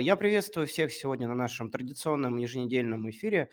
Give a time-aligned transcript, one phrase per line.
[0.00, 3.50] Я приветствую всех сегодня на нашем традиционном еженедельном эфире.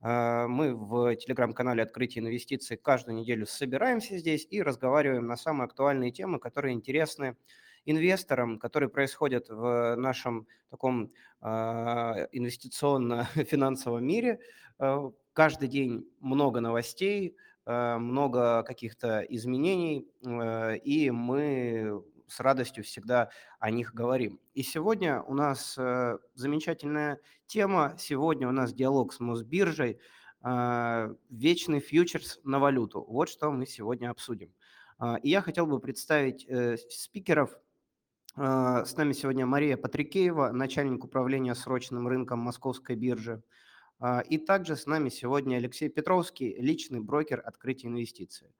[0.00, 6.10] А, мы в телеграм-канале «Открытие инвестиций» каждую неделю собираемся здесь и разговариваем на самые актуальные
[6.10, 7.36] темы, которые интересны
[7.84, 11.10] инвесторам, которые происходят в нашем таком
[11.42, 14.40] а, инвестиционно-финансовом мире.
[14.78, 20.08] А, каждый день много новостей, много каких-то изменений,
[20.84, 22.02] и мы
[22.32, 24.40] с радостью всегда о них говорим.
[24.54, 27.94] И сегодня у нас э, замечательная тема.
[27.98, 29.98] Сегодня у нас диалог с Мосбиржей.
[30.42, 33.04] Э, вечный фьючерс на валюту.
[33.06, 34.54] Вот что мы сегодня обсудим.
[34.98, 37.58] Э, и я хотел бы представить э, спикеров.
[38.36, 43.42] Э, с нами сегодня Мария Патрикеева, начальник управления срочным рынком Московской биржи.
[44.00, 48.54] Э, и также с нами сегодня Алексей Петровский, личный брокер открытия инвестиций.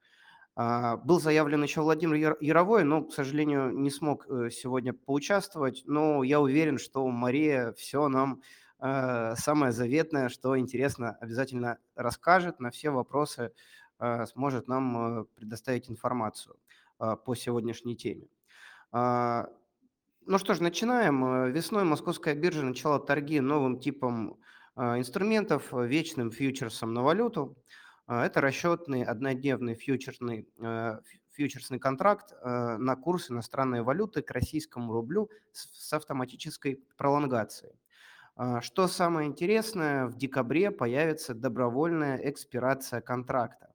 [0.55, 5.81] А, был заявлен еще Владимир Яровой, но, к сожалению, не смог э, сегодня поучаствовать.
[5.85, 8.41] Но я уверен, что Мария все нам
[8.79, 13.51] э, самое заветное, что интересно, обязательно расскажет, на все вопросы
[13.99, 16.55] э, сможет нам предоставить информацию
[17.25, 18.27] по сегодняшней теме.
[18.91, 19.49] А,
[20.25, 21.51] ну что ж, начинаем.
[21.51, 24.39] Весной Московская биржа начала торги новым типом
[24.77, 27.57] инструментов, вечным фьючерсом на валюту.
[28.05, 30.99] А, это расчетный однодневный фьючерсный, э,
[31.31, 37.73] фьючерсный контракт э, на курс иностранной валюты к российскому рублю с автоматической пролонгацией.
[38.35, 43.73] А, что самое интересное, в декабре появится добровольная экспирация контракта.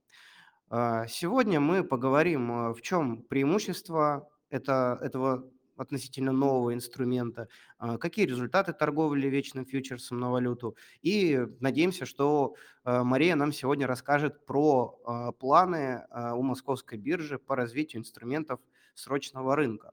[0.69, 7.49] А, сегодня мы поговорим, э, в чем преимущество это, этого относительно нового инструмента,
[7.79, 10.77] а, какие результаты торговли вечным фьючерсом на валюту.
[11.03, 12.55] И надеемся, что
[12.85, 18.61] а, Мария нам сегодня расскажет про а, планы у московской биржи по развитию инструментов
[18.95, 19.93] срочного рынка.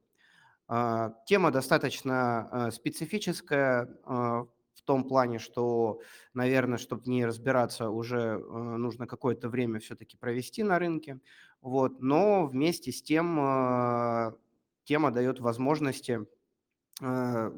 [1.28, 6.00] Тема достаточно специфическая в том плане, что,
[6.34, 11.20] наверное, чтобы в ней разбираться, уже нужно какое-то время все-таки провести на рынке.
[11.62, 12.02] Вот.
[12.02, 14.36] Но вместе с тем
[14.86, 16.26] тема дает возможности
[17.02, 17.52] э,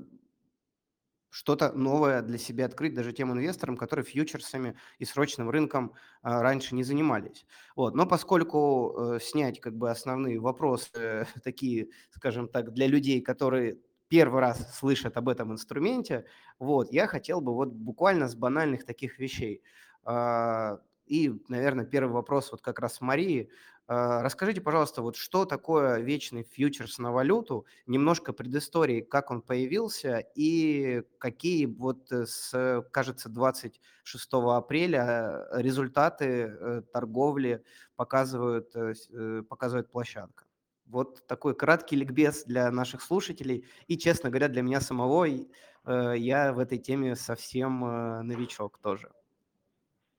[1.29, 6.73] что-то новое для себя открыть даже тем инвесторам, которые фьючерсами и срочным рынком а, раньше
[6.73, 7.45] не занимались.
[7.75, 7.95] Вот.
[7.95, 13.77] Но поскольку э, снять как бы основные вопросы, э, такие, скажем так, для людей, которые
[14.07, 16.25] первый раз слышат об этом инструменте,
[16.59, 19.61] вот, я хотел бы вот буквально с банальных таких вещей.
[20.05, 23.49] Э, и, наверное, первый вопрос вот как раз Марии.
[23.90, 30.20] А, расскажите, пожалуйста, вот что такое вечный фьючерс на валюту, немножко предыстории, как он появился
[30.36, 37.64] и какие вот э, с, кажется, 26 апреля результаты э, торговли
[37.96, 40.46] показывают, э, показывает площадка.
[40.86, 43.66] Вот такой краткий ликбез для наших слушателей.
[43.88, 45.25] И, честно говоря, для меня самого
[45.86, 47.80] я в этой теме совсем
[48.25, 49.12] новичок тоже.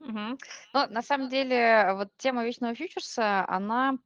[0.09, 0.39] Мгм.
[0.73, 3.99] Ну, на самом деле, вот тема вечного фьючерса, она,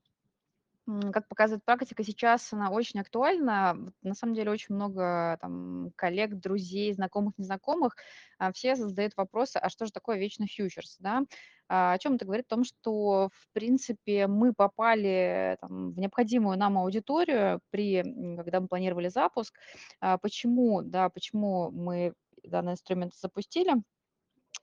[1.12, 3.74] как показывает практика, сейчас она очень актуальна.
[3.78, 7.96] Вот на самом деле очень много там коллег, друзей, знакомых, незнакомых,
[8.38, 11.22] а, все задают вопросы, а что же такое вечный фьючерс, да?
[11.68, 12.46] А, о чем это говорит?
[12.46, 18.02] О том, что, в принципе, мы попали там в необходимую нам аудиторию при,
[18.36, 19.54] когда мы планировали запуск.
[20.00, 22.14] А, почему, да, почему мы
[22.44, 23.74] данный инструмент запустили?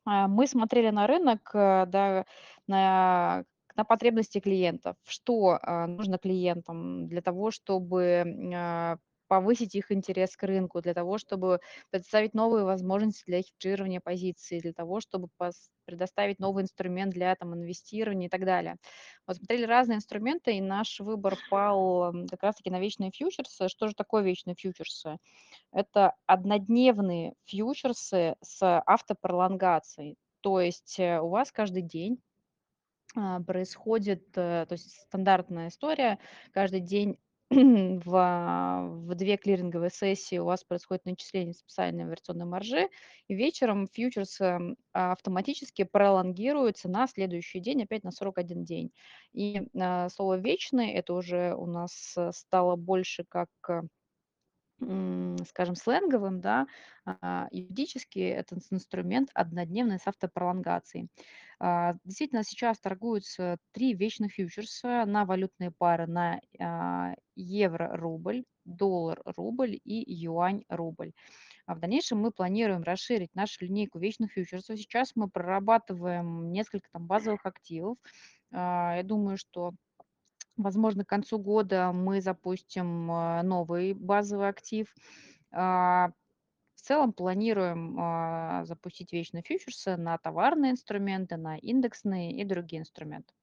[0.09, 2.25] А, мы смотрели на рынок, э, да,
[2.67, 3.43] на
[3.75, 4.97] на потребности клиентов.
[5.07, 8.97] Что, а, нужно клиентам для того, чтобы, а,
[9.29, 14.73] повысить их интерес к рынку, для того, чтобы представить новые возможности для хеджирования позиций, для
[14.73, 15.29] того, чтобы
[15.85, 18.77] предоставить новый инструмент для там инвестирования и так далее.
[19.27, 23.69] Вот смотрели разные инструменты, и наш выбор пал, как раз таки на вечные фьючерсы.
[23.69, 25.17] Что же такое вечные фьючерсы?
[25.71, 30.17] Это однодневные фьючерсы с автопролонгацией.
[30.41, 32.21] То есть, э, у вас каждый день,
[33.15, 36.19] а, происходит, э, то есть стандартная история.
[36.53, 37.17] Каждый день
[37.51, 42.89] в, а, в 2 клиринговые сессии у вас происходит начисление специальной инверсионной маржи,
[43.27, 48.91] и вечером фьючерс, эм, автоматически пролонгируется на следующий день, опять на 41 день.
[49.33, 53.81] И, а, слово "вечный"- это уже у нас, э, стало больше как э,
[55.45, 56.67] скажем, сленговым, да,
[57.05, 61.09] а, юридически этот инструмент однодневный с автопролонгацией.
[61.59, 70.13] А, действительно, сейчас торгуются три вечных фьючерса на валютные пары на а, евро-рубль, доллар-рубль и
[70.13, 71.11] юань-рубль.
[71.67, 74.77] В дальнейшем мы планируем расширить нашу линейку вечных фьючерсов.
[74.77, 77.97] Сейчас мы прорабатываем несколько там базовых активов.
[78.51, 79.73] Я думаю, что
[80.59, 84.93] Возможно, к концу года мы запустим, а, новый базовый актив.
[85.51, 86.11] А,
[86.75, 93.33] В целом планируем а, запустить вечные фьючерсы на товарные инструменты, на индексные и другие инструменты.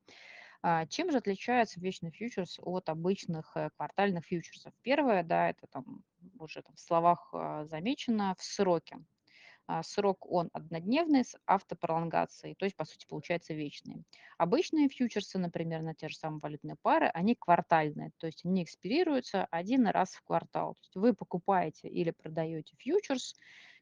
[0.62, 4.74] А, Чем же отличается вечный фьючерс от обычных э, квартальных фьючерсов?
[4.82, 6.02] Первое, да, это там
[6.38, 8.98] уже там в словах а, замечено, в сроке.
[9.68, 14.04] А, Срок он однодневный с автопролонгацией, то есть, по сути, получается вечный.
[14.38, 19.46] Обычные фьючерсы, например, на те же самые валютные пары, они квартальные, то есть они экспирируются
[19.50, 20.74] один раз в квартал.
[20.74, 23.34] То есть вы покупаете или продаете фьючерс,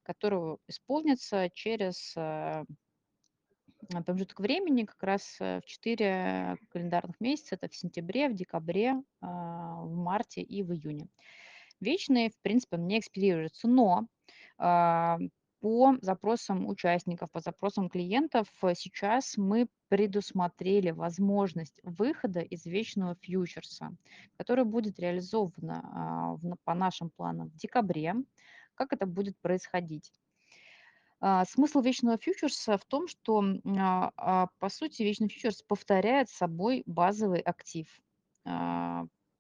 [0.02, 2.64] который исполнится через э,
[4.04, 9.82] промежуток времени, как раз э, в 4 календарных месяца, это в сентябре, в декабре, а,
[9.82, 11.08] в марте и в июне.
[11.80, 14.06] Вечные, в принципе, не экспирируются, но
[14.56, 15.18] а,
[15.64, 23.96] по запросам участников, по запросам клиентов э, сейчас мы предусмотрели возможность выхода из вечного фьючерса,
[24.36, 28.14] который будет реализовано в- по нашим планам в декабре.
[28.74, 30.12] Как это будет происходить?
[31.20, 36.82] А, Смысл вечного фьючерса в том, что, а, а, по сути, вечный фьючерс повторяет собой
[36.84, 37.88] базовый актив.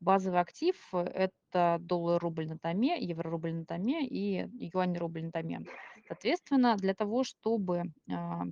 [0.04, 5.64] Базовый актив– э, это доллар-рубль на томе, евро-рубль на томе и юань-рубль на томе.
[6.06, 8.42] Соответственно, для того, чтобы а,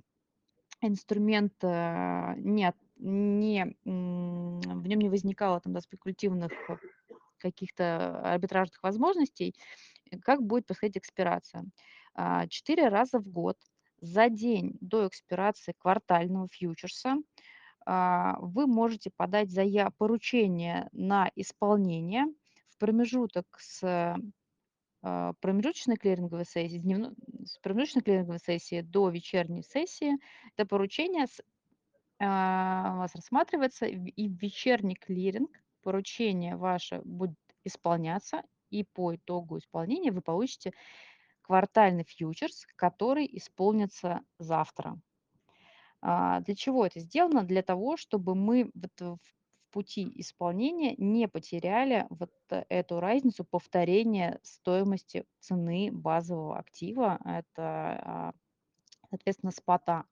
[0.81, 6.77] инструмент а, не, не, в нем не возникало там, да, спекулятивных э,
[7.37, 9.55] каких-то арбитражных возможностей,
[10.09, 11.65] э, как будет происходить экспирация.
[12.15, 13.57] А, Четыре раза в год
[14.01, 17.17] за день до экспирации квартального фьючерса
[18.39, 19.49] вы можете подать
[19.97, 22.25] поручение на исполнение
[22.69, 24.15] в промежуток с
[25.01, 27.13] а, промежуточной клиринговой сессии, дневно-
[27.45, 30.17] с промежуточной клиринговой сессии до вечерней сессии.
[30.55, 31.41] Это поручение с-
[32.19, 35.49] а, у вас рассматривается, и в вечерний клиринг
[35.81, 40.71] поручение ваше будет исполняться, и по итогу исполнения вы получите
[41.41, 44.99] квартальный фьючерс, который исполнится завтра.
[46.03, 47.43] А, Для чего это сделано?
[47.43, 49.19] Для того, чтобы мы вот в
[49.71, 57.19] пути исполнения не потеряли вот э, эту разницу повторения стоимости цены базового актива.
[57.25, 58.33] Это, а,
[59.09, 60.05] соответственно, спота.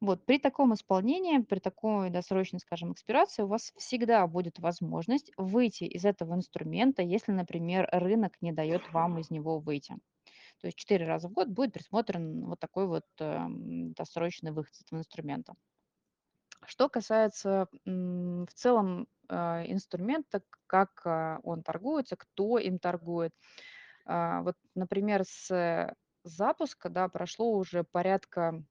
[0.00, 5.84] Вот, при таком исполнении, при такой досрочной, скажем, экспирации у вас всегда будет возможность выйти
[5.84, 9.96] из этого инструмента, если, например, рынок не дает вам из него выйти.
[10.60, 14.82] То есть 4 раза в год будет присмотрен вот такой вот эм, досрочный выход из
[14.82, 15.54] этого инструмента.
[16.66, 19.34] Что касается в целом э,
[19.70, 23.32] инструмента, как а, он торгуется, кто им торгует.
[24.04, 25.94] А, Вот, например, с
[26.24, 28.62] запуска, да, прошло уже порядка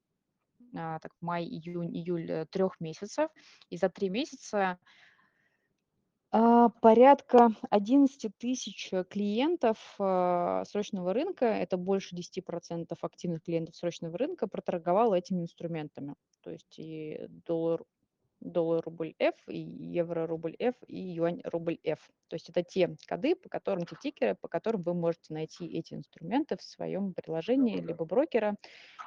[0.76, 3.30] а, так, май, июнь, июль, э, трех месяцев.
[3.70, 4.80] И за три месяца
[6.32, 14.18] а, порядка 11 тысяч э, клиентов а, срочного рынка, это больше 10% активных клиентов срочного
[14.18, 16.16] рынка, проторговало этими инструментами.
[16.42, 17.84] То есть и доллар,
[18.42, 22.00] доллар-рубль F, и евро-рубль F, и юань-рубль F.
[22.28, 25.94] То есть это те коды, по которым, те тикеры, по которым вы можете найти эти
[25.94, 28.56] инструменты в своем приложении, либо брокера,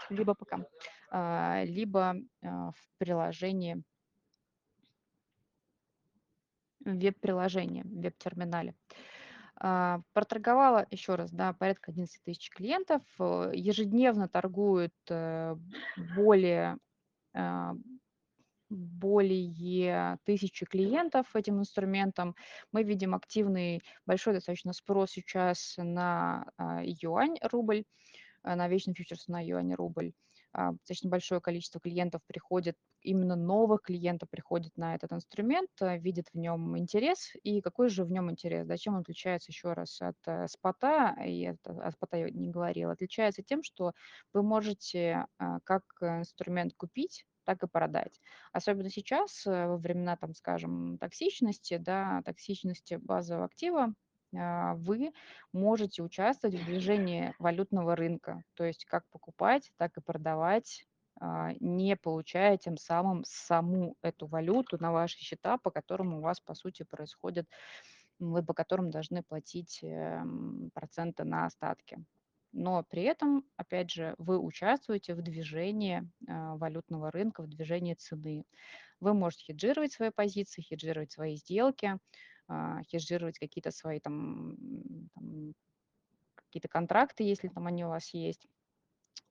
[0.09, 0.65] либо пока,
[1.11, 3.83] а, либо а, в приложении,
[6.85, 8.75] в веб-приложении, веб-терминале.
[9.57, 13.03] А, Проторговала, еще раз, да, порядка 11 тысяч клиентов.
[13.19, 15.57] э, Ежедневно торгуют э,
[16.17, 16.79] более,
[17.35, 17.75] а,
[18.71, 22.35] более тысячи клиентов этим инструментом.
[22.73, 27.85] Мы видим активный, большой достаточно спрос сейчас на а, юань-рубль
[28.43, 30.13] а, на вечный фьючерс на юань рубль.
[30.13, 36.27] А, Достаточно большое количество клиентов приходит, именно новых клиентов приходит на этот инструмент, а, видит
[36.33, 37.33] в нем интерес.
[37.43, 38.67] И какой же в нем интерес?
[38.67, 41.17] Да, чем он отличается еще раз от э, спота?
[41.25, 42.93] И это, от спота я не говорила.
[42.93, 43.93] Отличается тем, что
[44.33, 48.21] вы можете а, как инструмент купить, так и продать.
[48.53, 53.93] Особенно сейчас, э, во времена, там, скажем, токсичности, да, токсичности базового актива, а,
[54.33, 55.13] вы
[55.53, 60.87] можете участвовать в движении валютного рынка, то есть как покупать, так и продавать,
[61.21, 66.41] а, не получая тем самым саму эту валюту на ваши счета, по которым у вас,
[66.41, 67.47] по сути, происходит,
[68.19, 72.05] вы по которым должны платить эм, проценты на остатки.
[72.53, 78.45] Но при этом, опять же, вы участвуете в движении а, валютного рынка, в движении цены.
[78.99, 81.99] Вы можете хеджировать свои позиции, хеджировать свои сделки, а,
[82.91, 84.57] хеджировать какие-то свои там,
[85.15, 85.55] там
[86.35, 88.47] какие-то контракты, если там они у вас есть,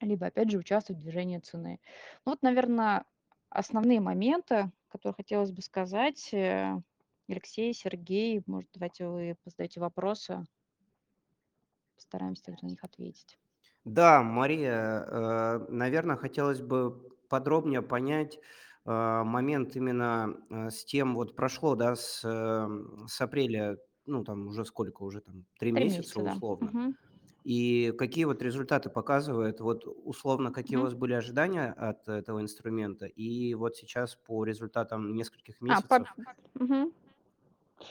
[0.01, 1.79] либо, опять же, участвовать в движении цены.
[2.25, 3.05] Ну вот, наверное,
[3.49, 6.33] основные моменты, которые хотелось бы сказать.
[6.33, 6.81] Э,
[7.27, 10.43] Алексей, Сергей, может, давайте вы задаете вопросы.
[11.95, 13.37] постараемся на них ответить.
[13.85, 16.91] Да, Мария, э, наверно, хотелось бы
[17.29, 18.39] подробнее понять,
[18.85, 24.65] момент именно, э, с тем вот прошло, да, с, эм, с апреля, ну, там уже
[24.65, 26.41] сколько, уже там 3 3 месяца месяца, да.
[26.41, 26.73] условно.
[26.73, 26.95] Мгм.
[27.43, 29.61] И какие вот результаты показывает?
[29.61, 30.83] Вот условно, какие у Мгм.
[30.83, 33.05] вас были ожидания от этого инструмента?
[33.07, 36.07] И вот сейчас по результатам нескольких А, по месяцев
[36.55, 36.93] мгм.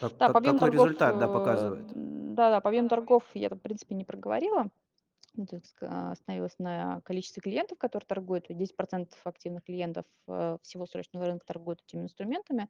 [0.01, 1.97] как Да, по как объему какой торгов, результат, да, показывает?
[2.37, 4.71] да-да, по объему торгов я в принципе, не проговорила.
[5.39, 8.47] Ну, то есть ка остановилась на количестве клиентов, которые торгуют.
[8.51, 8.75] 10
[9.25, 12.69] активных клиентов, э, всего срочного рынка торгуют этими инструментами.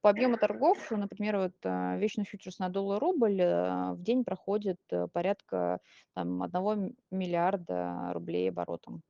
[0.00, 5.08] По объему торгов, например, вот, э, вечный фьючерс на доллар-рубль, э, в день проходит, э,
[5.12, 5.80] порядка
[6.14, 9.02] там 1 м миллиарда рублей оборотом.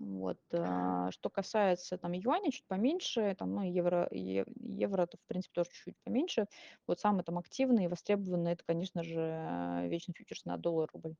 [0.00, 5.54] Вот, а, что касается там юаня, чуть поменьше, там, ну, евро е евро-то, в принципе,
[5.54, 6.46] тоже чуть-чуть поменьше.
[6.86, 11.14] Вот самый там активный и востребованный- это, конечно же, вечный фьючерс на доллар-рубль.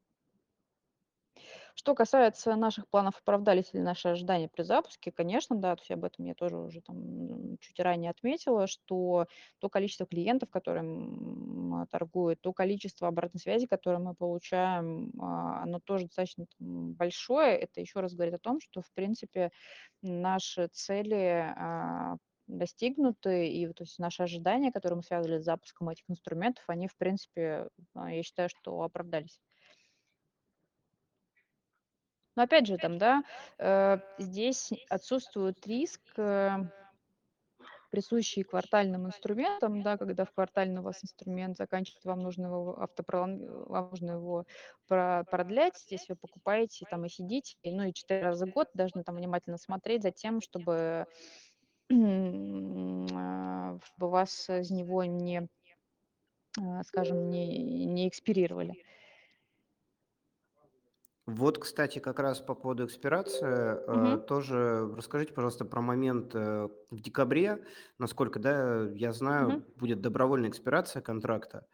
[1.74, 6.04] Что касается наших планов, оправдались ли наши ожидания при запуске, конечно, да, то есть об
[6.04, 9.26] этом я тоже уже там, чуть ранее отметила, что
[9.58, 15.80] то количество клиентов, которые, м, торгуют, то количество обратной связи, которое мы получаем, а, оно
[15.80, 17.56] тоже достаточно большое.
[17.58, 19.50] Это еще раз говорит о том, что, в принципе,
[20.02, 22.16] наши цели, а,
[22.48, 26.96] достигнуты, и то есть наши ожидания, которые мы связывали с запуском этих инструментов, они, в
[26.98, 29.38] принципе, а, я считаю, что оправдались.
[32.36, 33.22] Но опять же, там, да,
[33.58, 36.58] э, здесь отсутствует риск, э,
[37.92, 43.66] присущий квартальным инструментам, да, когда в квартальный у вас инструмент заканчивается, вам нужно его автопролон
[43.66, 44.46] вам нужно его
[44.88, 45.76] про продлять.
[45.78, 49.58] Здесь вы покупаете там и сидите, ну, и 4 раза в год должны там внимательно
[49.58, 51.06] смотреть за тем, чтобы,
[51.92, 55.48] а, чтобы вас из него не,
[56.84, 58.74] скажем, не не экспирировали.
[61.34, 64.22] Вот, кстати, как раз по поводу экспирации, Мгм.
[64.26, 67.64] тоже расскажите, пожалуйста, про момент, э, в декабре.
[67.98, 69.62] Насколько, да, я знаю, Мгм.
[69.76, 71.66] будет добровольная экспирация контракта.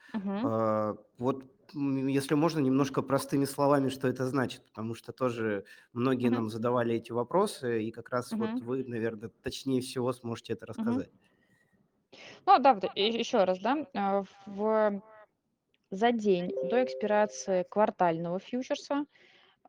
[0.43, 6.38] А, вот, если можно, немножко простыми словами, что это значит, потому что тоже многие Мгм.
[6.38, 8.61] нам задавали эти вопросы, и как раз вот Мгм.
[8.61, 11.11] вы, наверно, точнее всего сможете это рассказать.
[12.47, 13.77] Ну да, вот еще раз, да,
[14.47, 15.03] в
[15.91, 19.05] за день до экспирации квартального фьючерса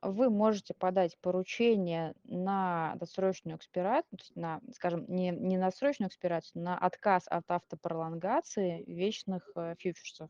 [0.02, 6.10] вы можете подать поручение на досрочную экспира то есть на, скажем, не не на срочную
[6.10, 10.30] экспирацию, на отказ от автопролонгации вечных, э, фьючерсов.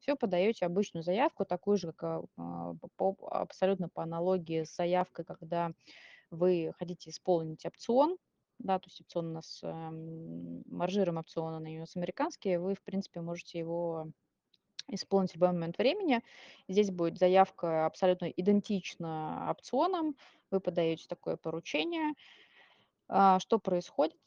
[0.00, 5.72] Всё, подаете обычную заявку, такую же, как, а, по абсолютно по аналогии с заявкой, когда
[6.30, 8.18] вы хотите исполнить опцион.
[8.60, 12.82] Да, то есть опцион у нас, эм, маржируемый опцион, он у нас американский, вы, в
[12.84, 14.08] принципе, можете его
[14.88, 16.22] исполнить в любой момент времени.
[16.68, 20.16] Здесь будет заявка абсолютно идентична опционам.
[20.50, 22.14] Вы подаете такое поручение.
[23.08, 24.18] А, что происходит?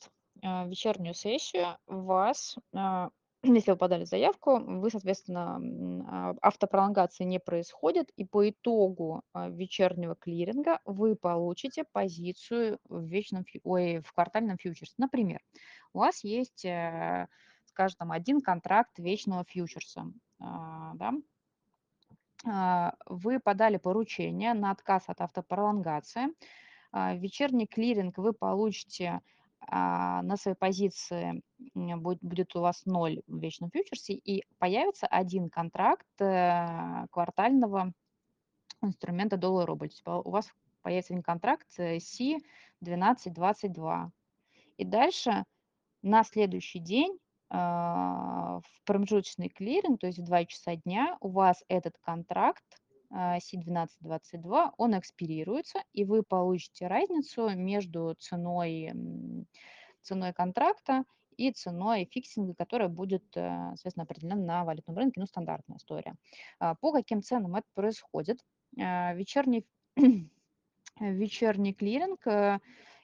[0.43, 3.09] А, в вечернюю сессию вас, а,
[3.43, 11.15] если вы подали заявку, вы, соответственно, автопролонгации не происходит, и по итогу, вечернего клиринга вы
[11.15, 14.93] получите позицию в вечном ой, в квартальном фьючерсе.
[14.97, 15.41] Например,
[15.93, 17.27] у вас есть, э,
[17.65, 20.05] скажем, там 1 контракт вечного фьючерса,
[20.95, 21.13] да.
[22.45, 26.27] А, вы подали поручение на отказ от автопролонгации.
[26.91, 29.21] А, вечерний клиринг вы получите,
[29.67, 31.41] а, на своей позиции,
[31.75, 37.93] будет у вас 0 в вечном фьючерсе, и появится 1 контракт, э, квартального
[38.81, 39.89] инструмента доллар-рубль.
[40.03, 44.11] По у вас появится 1 контракт, э, Си-1222.
[44.77, 45.43] И дальше
[46.01, 51.63] на следующий день, а, в промежуточный клиринг, то есть в 2 часа дня, у вас
[51.67, 52.63] этот контракт,
[53.13, 58.93] а, Si-1222, он экспирируется, и вы получите разницу между ценой,
[60.01, 61.03] ценой контракта
[61.35, 66.15] и ценой фиксинга, которая будет, э, соответственно, определена на валютном рынке, ну, стандартная история.
[66.59, 68.39] А, по каким ценам это происходит?
[68.79, 69.65] А, вечерний
[70.99, 72.59] вечерний клиринг, э,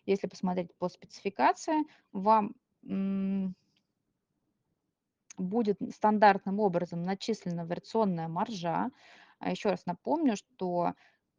[0.05, 2.53] если посмотреть по спецификации, вам,
[5.37, 8.89] будет стандартным образом начислена вариационная маржа.
[9.39, 10.93] А еще раз напомню, что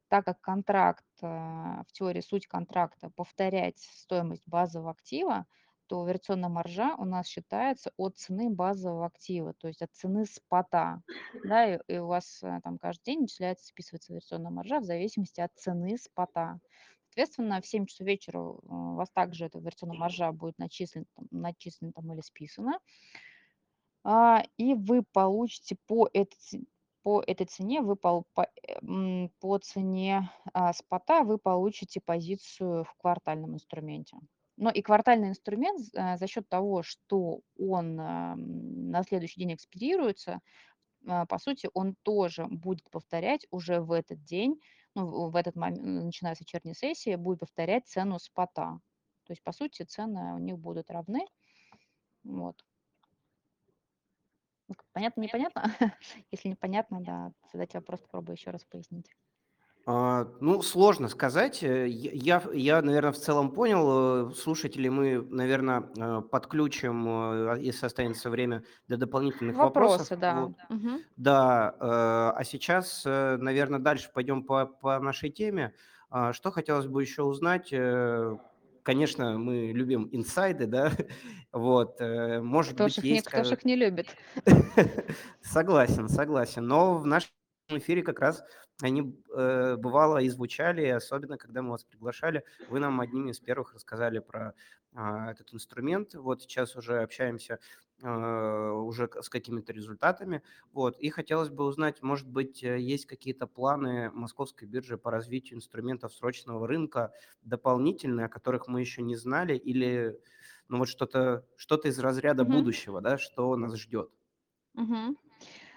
[0.09, 5.47] так как контракт, а, в теории суть контракта- повторять стоимость базового актива,
[5.87, 11.03] то вариационная маржа у нас считается от цены базового актива, то есть от цены спота.
[11.43, 15.41] Да, и и у вас, э, там каждый день начисляется, списывается вариационная маржа в зависимости
[15.41, 16.61] от цены спота.
[17.09, 21.93] Соответственно, в 7 часов вечера у вас также эта вариационная маржа будет начислена там начислена
[21.93, 22.79] там или списана.
[24.05, 26.67] А, и вы получите по этой
[27.03, 32.95] по этой цене вы пол по, э, по цене, а, спота вы получите позицию в
[32.97, 34.19] квартальном инструменте.
[34.57, 40.41] Но и квартальный инструмент э, за счет того, что он, ам, на следующий день экспирируется,
[41.07, 44.61] а, по сути, он тоже будет повторять уже в этот день,
[44.95, 48.81] ну, в этот момент, начиная с вечерней сессии, будет повторять цену спота.
[49.25, 51.21] То есть, по сути, цены у них будут равны.
[52.25, 52.65] Вот.
[54.69, 55.63] Ну, понятно, непонятно?
[56.31, 59.11] Если непонятно, да, задайте вопрос, попробую еще раз пояснить.
[59.87, 61.63] А, ну, сложно сказать.
[61.63, 64.29] Э, я, я, наверное, в целом понял.
[64.31, 70.09] Э, слушатели мы, наверное, э, подключим, если останется время, для дополнительных вопросов.
[70.09, 70.35] Вопросы, да.
[70.45, 70.53] Вот.
[70.69, 71.05] Мгм.
[71.17, 75.75] Да, а сейчас, наверное, дальше пойдем по, по нашей теме.
[76.11, 77.73] А, Что хотелось бы еще узнать?
[78.89, 80.91] Конечно, мы любим инсайды, да,
[81.53, 83.27] вот, может Кто быть, их не есть...
[83.27, 84.17] кто ж ка- их не любит?
[85.43, 86.67] Согласен, согласен.
[86.67, 87.29] Но в нашем
[87.69, 88.43] эфире как раз
[88.81, 93.75] они э, бывало и звучали, особенно когда мы вас приглашали, вы нам одними из первых
[93.75, 94.55] рассказали про
[94.95, 96.15] а, этот инструмент.
[96.15, 97.59] Вот сейчас уже общаемся
[98.03, 100.43] э, уже с какими-то результатами.
[100.73, 100.97] Вот.
[100.99, 106.15] И хотелось бы узнать, может быть, э, есть какие-то планы Московской биржи по развитию инструментов
[106.15, 110.19] срочного рынка дополнительные, о которых мы еще не знали, или
[110.69, 112.53] ну, вот что-то что из разряда Мгм.
[112.53, 114.11] будущего, да, что нас ждет.
[114.75, 115.17] Мгм.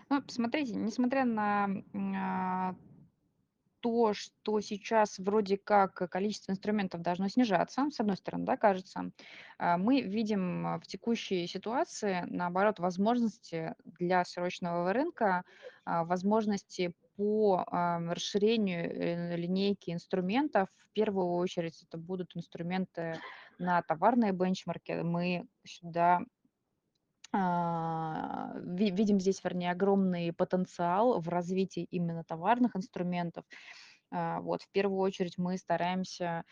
[0.09, 1.69] Ну, смотрите, несмотря на,
[2.15, 2.75] а,
[3.81, 9.11] то, что сейчас вроде как количество инструментов должно снижаться, с одной стороны, да, кажется,
[9.57, 15.43] а, мы видим а, в текущей ситуации, наоборот, возможности для срочного рынка,
[15.83, 20.69] а, возможности по расширению э, линейки инструментов.
[20.77, 23.19] В первую очередь это будут инструменты
[23.59, 24.93] на товарные бенчмарки.
[25.03, 26.21] Мы сюда
[27.33, 33.45] видим здесь, вернее, огромный потенциал в развитии именно товарных инструментов.
[34.11, 36.43] А, вот, в первую очередь мы стараемся,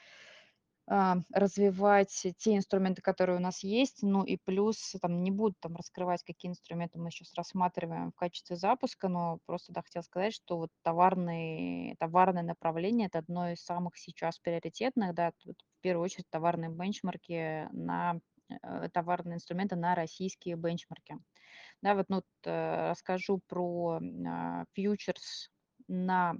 [0.87, 4.03] а, развивать те инструменты, которые у нас есть.
[4.03, 8.55] Ну и плюс, там, не буду там раскрывать, какие инструменты мы сейчас рассматриваем в качестве
[8.57, 13.97] запуска, но просто, да, хотела сказать, что вот товарные товарное направление- это одно из самых
[13.97, 15.31] сейчас приоритетных, да.
[15.45, 18.19] В первую очередь товарные бенчмарки на,
[18.93, 21.17] товарные инструменты на российские бенчмарки.
[21.81, 25.49] Да, вот, ну, э, расскажу про, а, фьючерс
[25.87, 26.35] на,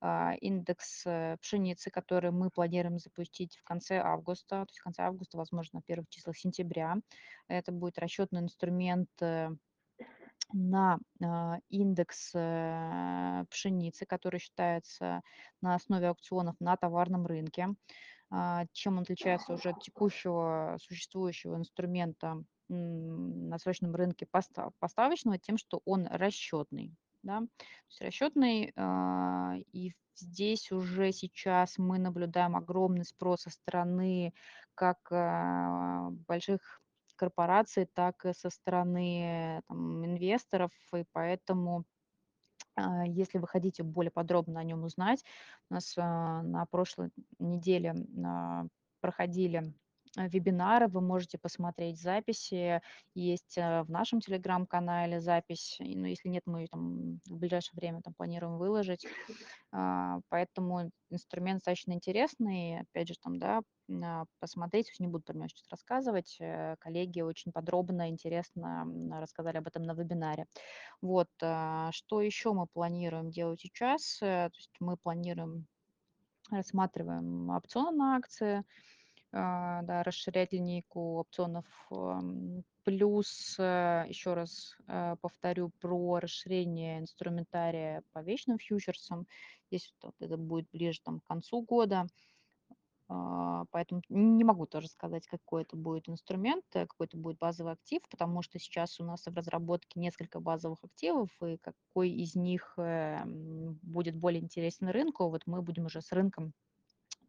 [0.00, 4.64] а, индекс, э, пшеницы, который мы планируем запустить в конце августа.
[4.64, 6.96] То есть в конце августа, возможно, на первых числах сентября.
[7.48, 9.50] Это будет расчетный инструмент, э,
[10.52, 15.22] на, а, индекс, э, пшеницы, который считается
[15.60, 17.68] на основе аукционов на товарном рынке.
[18.30, 25.38] А, чем он отличается уже от текущего существующего инструмента на срочном рынке поста- поставочного?
[25.38, 26.94] Тем, что он расчетный.
[27.22, 27.40] Да?
[27.40, 27.46] То
[27.88, 34.32] есть расчетный, а, и здесь уже сейчас мы наблюдаем огромный спрос со стороны
[34.74, 36.80] как а, больших
[37.16, 41.84] корпораций, так и со стороны там, инвесторов, и поэтому
[43.06, 45.24] Если вы хотите более подробно о нем узнать,
[45.70, 48.66] у нас а, на прошлой неделе а,
[49.00, 49.72] проходили а,
[50.16, 52.80] вебинары, вы можете посмотреть записи,
[53.14, 58.02] есть а, в нашем телеграм-канале запись, и, ну, если нет, мы там в ближайшее время
[58.02, 59.06] там планируем выложить.
[59.72, 63.60] А, Поэтому инструмент достаточно интересный, опять же, там, да,
[64.38, 68.86] посмотреть, не буду про него сейчас рассказывать, э, коллеги очень подробно, интересно
[69.20, 70.46] рассказали об этом на вебинаре.
[71.00, 74.18] Вот, а, что еще мы планируем делать сейчас?
[74.22, 75.66] Э, То есть мы планируем,
[76.50, 78.64] рассматриваем опционы на акции,
[79.32, 81.66] да, расширять линейку опционов.
[81.90, 89.26] ам, Плюс, э, еще раз э, повторю про расширение инструментария по вечным фьючерсам.
[89.70, 92.06] Здесь вот это будет ближе там, к концу года.
[93.08, 97.72] А, Поэтому не могу тоже сказать, какой это будет инструмент, э, какой это будет базовый
[97.72, 102.74] актив, потому что сейчас у нас в разработке несколько базовых активов, и какой из них
[102.78, 102.82] э,
[103.22, 106.52] м, будет более интересен рынку, вот мы будем уже с рынком,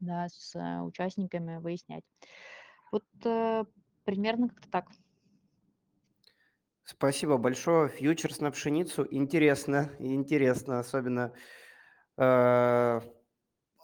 [0.02, 2.04] да, с э, участниками выяснять.
[2.92, 3.64] Вот э,
[4.04, 4.90] примерно как-то так.
[6.84, 7.88] Спасибо большое.
[7.90, 9.08] Фьючерс на пшеницу.
[9.10, 11.34] Интересно, интересно, особенно.
[12.18, 13.02] э,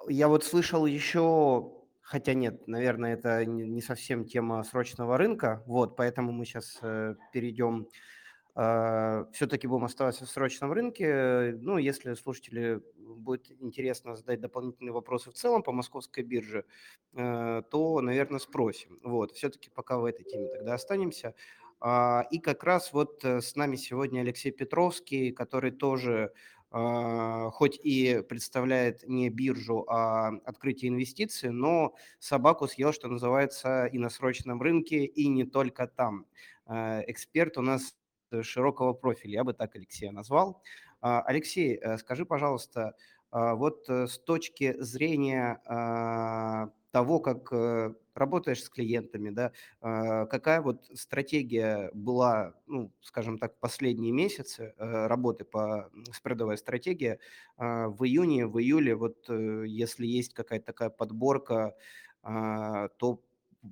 [0.09, 6.31] Я вот слышал еще, хотя нет, наверное, это не совсем тема срочного рынка, вот, поэтому
[6.31, 6.79] мы сейчас
[7.33, 7.87] перейдем,
[9.33, 11.55] все-таки будем оставаться в срочном рынке.
[11.59, 16.65] Ну, если слушатели будет интересно задать дополнительные вопросы в целом по московской бирже,
[17.13, 18.99] э, то, наверное, спросим.
[19.03, 21.35] Вот, все-таки пока в этой теме тогда останемся.
[21.79, 26.33] А, И как раз вот э, с нами сегодня Алексей Петровский, который тоже
[26.71, 33.97] а, хоть и представляет не биржу, а открытие инвестиций, но собаку съел, что называется, и
[33.99, 36.25] на срочном рынке, и не только там.
[36.65, 37.95] А, эксперт у нас
[38.41, 40.61] широкого профиля, я бы так Алексея назвал.
[41.01, 42.95] А, Алексей, э, скажи, пожалуйста,
[43.31, 45.59] вот э, с точки зрения
[46.91, 53.59] того, как э, работаешь с клиентами, да, а, какая вот стратегия была, ну, скажем так,
[53.59, 57.19] последние месяцы э, работы по спредовой стратегии
[57.57, 61.75] а, в июне, в июле, вот э, если есть какая-то такая подборка,
[62.23, 63.21] а, то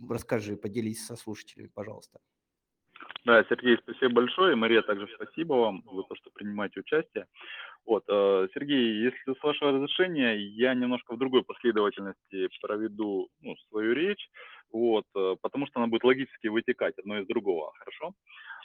[0.09, 2.19] расскажи, поделись со слушателями, пожалуйста.
[3.25, 4.55] Да, Сергей, спасибо большое.
[4.55, 7.25] Мария, также спасибо вам за то, что принимаете участие.
[7.85, 13.93] Вот, э, Сергей, если с вашего разрешения, я немножко в другой последовательности проведу ну, свою
[13.93, 14.29] речь,
[14.75, 18.13] вот, э, потому что она будет логически вытекать одно из другого, хорошо?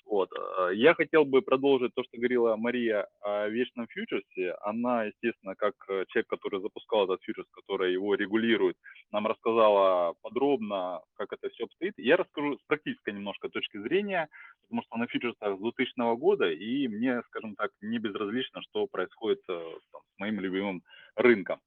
[0.07, 0.29] Вот.
[0.33, 4.57] Э, я хотел бы продолжить то, что говорила Мария о вечном фьючерсе.
[4.63, 5.75] Она, естественно, как
[6.09, 8.77] человек, который запускал этот фьючерс, который его регулирует,
[9.13, 11.95] нам рассказала подробно, как это все обстоит.
[11.97, 14.29] Я расскажу с практической немножко точки зрения,
[14.63, 19.41] потому что на фьючерсах с 2000 года, и мне, скажем так, не безразлично, что происходит
[19.49, 20.83] э, там, с моим любимым
[21.15, 21.61] рынком.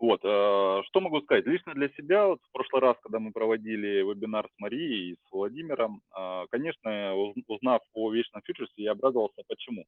[0.00, 1.46] Вот, э, что могу сказать?
[1.46, 5.30] Лично для себя, вот в прошлый раз, когда мы проводили вебинар с Марией и с
[5.30, 7.14] Владимиром, э, конечно,
[7.46, 9.42] узнав о вечном фьючерсе, я обрадовался.
[9.46, 9.84] Почему?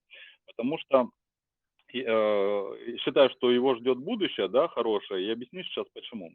[0.47, 1.09] Потому что
[1.95, 6.31] э, считаю, что его ждет будущее, да, хорошее, и объясню сейчас почему.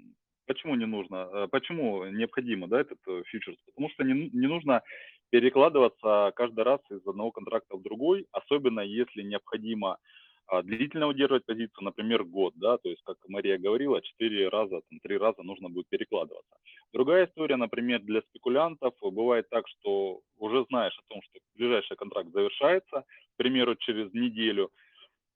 [0.47, 3.57] Почему не нужно, почему необходимо, да, этот фьючерс?
[3.67, 4.81] Потому что не, не нужно
[5.29, 9.97] перекладываться каждый раз из одного контракта в другой, особенно если необходимо
[10.63, 15.17] длительно удерживать позицию, например, год, да, то есть, как Мария говорила, четыре раза, там, три
[15.17, 16.55] раза нужно будет перекладываться.
[16.93, 22.29] Другая история, например, для спекулянтов бывает так, что уже знаешь о том, что ближайший контракт
[22.31, 24.71] завершается, к примеру, через неделю,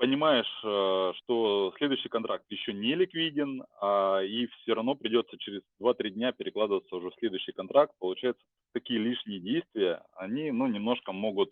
[0.02, 6.10] понимаешь, э, что следующий контракт еще не ликвиден, а, и все равно придется через 2-3
[6.10, 7.93] дня перекладываться уже в следующий контракт.
[8.00, 8.41] Получается,
[8.74, 11.52] такие лишние действия, они ну, немножко могут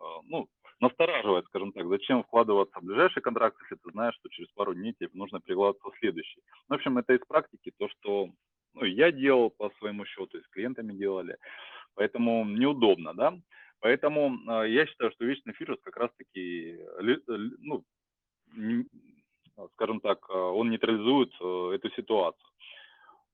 [0.00, 0.48] э, ну,
[0.80, 4.92] настораживает, скажем так, зачем вкладываться в ближайший контракт, если ты знаешь, что через пару дней
[4.92, 6.40] тебе нужно прикладываться в следующий.
[6.68, 8.28] В общем, это из практики то, что
[8.74, 11.38] ну, я делал по своему счету, и с клиентами делали,
[11.94, 13.38] поэтому неудобно, да.
[13.80, 17.16] Поэтому э, я считаю, что вечный фьючерс как раз-таки, э,
[17.60, 17.84] ну,
[19.74, 22.48] скажем так, э, он нейтрализует э, эту ситуацию.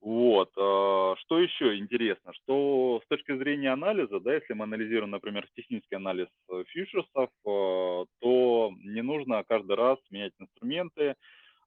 [0.02, 0.50] Вот.
[0.58, 5.94] А, что еще интересно, что с точки зрения анализа, да, если мы анализируем, например, технический
[5.94, 11.14] анализ э, фьючерсов, а, то не нужно каждый раз менять инструменты,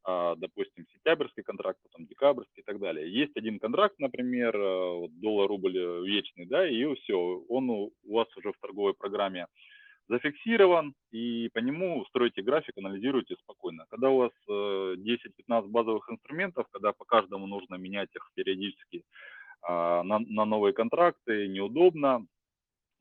[0.03, 3.09] а, допустим, сентябрьский контракт, потом декабрьский и так далее.
[3.09, 4.51] Есть один контракт, например,
[5.11, 7.17] доллар-рубль э, вечный, да, и все,
[7.47, 9.47] он у вас уже в торговой программе
[10.07, 13.85] зафиксирован, и по нему строите график, анализируете спокойно.
[13.89, 14.97] Когда у вас 10-15
[15.47, 19.03] э, базовых инструментов, когда по каждому нужно менять их периодически
[19.61, 22.25] а, на, новые контракты, неудобно.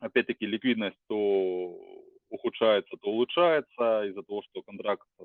[0.01, 1.79] Опять-таки ликвидность то
[2.31, 5.25] ухудшается, то улучшается из-за того, что контракт э,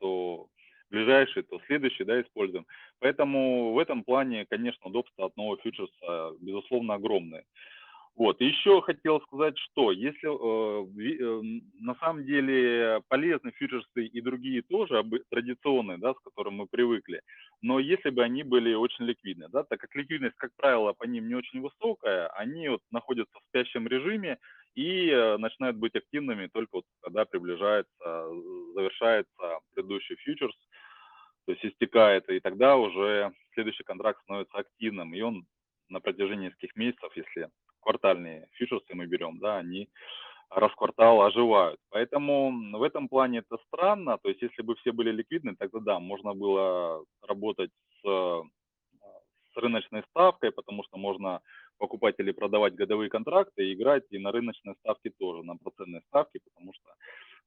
[0.00, 0.48] то
[0.90, 2.66] ближайший, то следующий, да, используем.
[3.00, 7.44] Поэтому в этом плане, конечно, удобство от нового фьючерса, безусловно, огромное.
[8.16, 14.62] Вот, еще хотел сказать, что если э, э, на самом деле полезны фьючерсы и другие
[14.62, 17.22] тоже традиционные, да, с которыми мы привыкли,
[17.60, 21.26] но если бы они были очень ликвидны, да, так как ликвидность, как правило, по ним
[21.26, 24.38] не очень высокая, они вот находятся в спящем режиме
[24.76, 28.28] и э, начинают быть активными только вот когда приближается,
[28.74, 30.56] завершается предыдущий фьючерс,
[31.46, 35.46] то есть истекает, и тогда уже следующий контракт становится активным, и он
[35.88, 37.50] на протяжении нескольких месяцев, если
[37.84, 39.88] квартальные фьючерсы мы берем, да, они
[40.50, 41.80] раз в квартал оживают.
[41.90, 44.18] Поэтому в этом плане это странно.
[44.18, 47.70] То есть если бы все были ликвидны, тогда да, можно было работать
[48.00, 51.40] с, с рыночной ставкой, потому что можно
[51.78, 56.40] покупать или продавать годовые контракты и играть и на рыночной ставке тоже, на процентной ставке,
[56.44, 56.94] потому что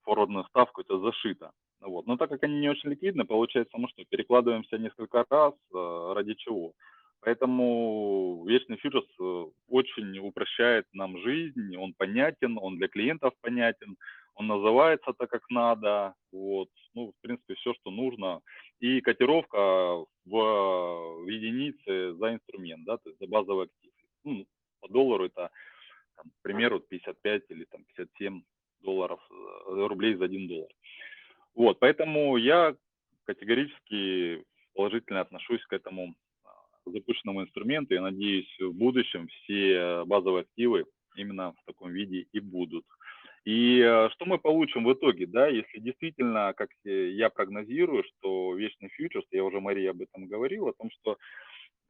[0.04, 1.52] форвардную ставку это зашито.
[1.82, 2.08] Вот.
[2.08, 6.34] Но так как они не очень ликвидны, получается, мы что, перекладываемся несколько раз, э, ради
[6.34, 6.73] чего?
[7.21, 13.97] Поэтому вечный фьючерс э, очень упрощает нам жизнь, он понятен, он для клиентов понятен,
[14.36, 18.41] он называется так, как надо, вот, ну, в принципе, все, что нужно.
[18.80, 23.91] И котировка в, в единице за инструмент, да, то есть за базовый актив.
[24.23, 24.45] Ну,
[24.80, 25.49] по доллару это,
[26.15, 28.43] там, к примеру, 55 или там 57
[28.82, 30.69] долларов, э, рублей за 1 доллар.
[31.56, 32.75] Вот, поэтому я
[33.25, 36.13] категорически положительно отношусь к этому
[36.91, 37.93] запущенному инструменту.
[37.93, 42.86] Я надеюсь, в будущем все базовые активы именно в таком виде и будут.
[43.47, 48.89] И э, что мы получим в итоге, да, если действительно, как я прогнозирую, что вечный
[48.89, 51.17] фьючерс, я уже Мария об этом говорил, о том, что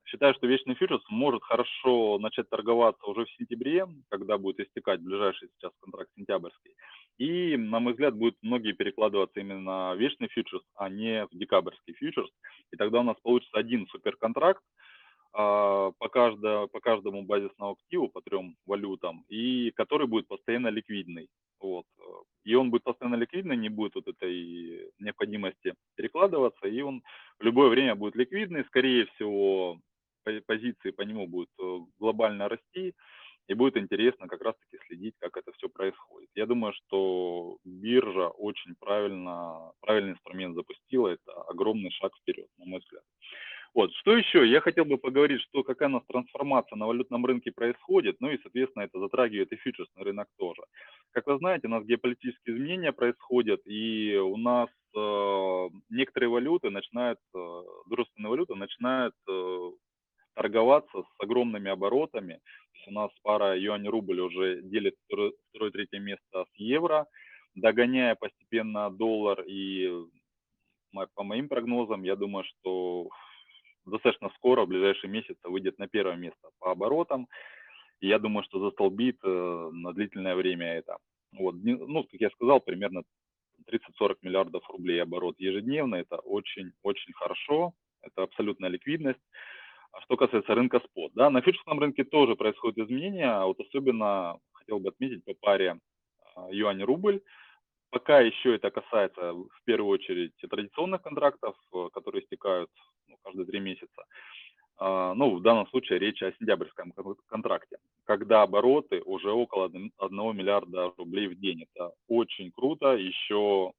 [0.05, 5.49] считаю, что вечный фьючерс может хорошо начать торговаться уже в сентябре, когда будет истекать ближайший
[5.49, 6.75] сейчас контракт сентябрьский.
[7.17, 11.95] И, на мой взгляд, будут многие перекладываться именно в вечный фьючерс, а не в декабрьский
[11.95, 12.29] фьючерс.
[12.71, 14.61] И тогда у нас получится один суперконтракт,
[15.37, 21.29] по, каждо, по каждому базисному активу, по трем валютам, и который будет постоянно ликвидный.
[21.59, 21.85] Вот.
[22.43, 27.03] И он будет постоянно ликвидный, не будет вот этой необходимости перекладываться, и он
[27.39, 28.65] в любое время будет ликвидный.
[28.65, 29.79] Скорее всего,
[30.47, 32.95] позиции по нему будут э, глобально расти,
[33.47, 36.29] и будет интересно как раз-таки следить, как это все происходит.
[36.35, 41.09] Я думаю, что биржа очень правильно, правильный инструмент запустила.
[41.09, 43.03] Это огромный шаг вперед, на мой взгляд.
[43.77, 44.49] Вот, что еще?
[44.49, 48.39] Я хотел бы поговорить, что какая у нас трансформация на валютном рынке происходит, ну и,
[48.41, 50.63] соответственно, это затрагивает и фьючерсный рынок тоже.
[51.11, 57.19] Как вы знаете, у нас геополитические изменения происходят, и у нас э, некоторые валюты начинают,
[57.35, 59.71] э, дружественные валюты начинают э,
[60.33, 62.33] торговаться с огромными оборотами.
[62.33, 64.95] То есть у нас пара юань-рубль уже делит
[65.51, 67.05] второе-третье место с евро,
[67.53, 69.43] догоняя постепенно доллар.
[69.45, 69.87] И
[71.13, 73.09] по моим прогнозам, я думаю, что
[73.91, 77.27] достаточно скоро, в ближайшие месяцы, выйдет на первое место по оборотам.
[77.99, 80.97] И я думаю, что застолбит э, на длительное время это.
[81.31, 83.03] Вот, ну, как я сказал, примерно
[83.69, 85.95] 30-40 миллиардов рублей оборот ежедневно.
[85.95, 87.73] Это очень-очень хорошо.
[88.01, 89.19] Это абсолютная ликвидность.
[89.91, 93.29] А что касается рынка спот, да, на фьючерсном рынке тоже происходят изменения.
[93.29, 95.79] А вот особенно хотел бы отметить по паре
[96.35, 97.21] а, юань-рубль.
[97.89, 102.69] Пока еще это касается в первую очередь традиционных контрактов, э, которые истекают
[103.07, 104.05] ну, каждые три месяца.
[104.77, 106.93] А, ну, в данном случае речь о сентябрьском
[107.27, 109.91] контракте, когда обороты уже около 1
[110.35, 111.65] миллиарда рублей в день.
[111.73, 112.95] Это очень круто.
[112.95, 113.71] Еще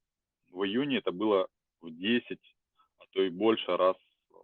[0.52, 1.48] в июне это было
[1.82, 2.38] в 10,
[2.98, 3.96] а то и больше раз
[4.30, 4.34] э,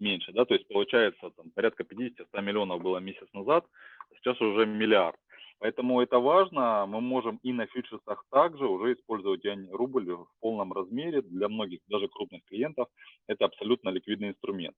[0.00, 0.32] меньше.
[0.32, 0.44] Да?
[0.44, 3.64] То есть получается там, порядка 50-100 миллионов было месяц назад,
[4.10, 5.16] а сейчас уже миллиард.
[5.64, 6.84] Поэтому это важно.
[6.84, 11.22] Мы можем и на фьючерсах также уже использовать рубль в полном размере.
[11.22, 12.88] Для многих, даже крупных клиентов,
[13.28, 14.76] это абсолютно ликвидный инструмент.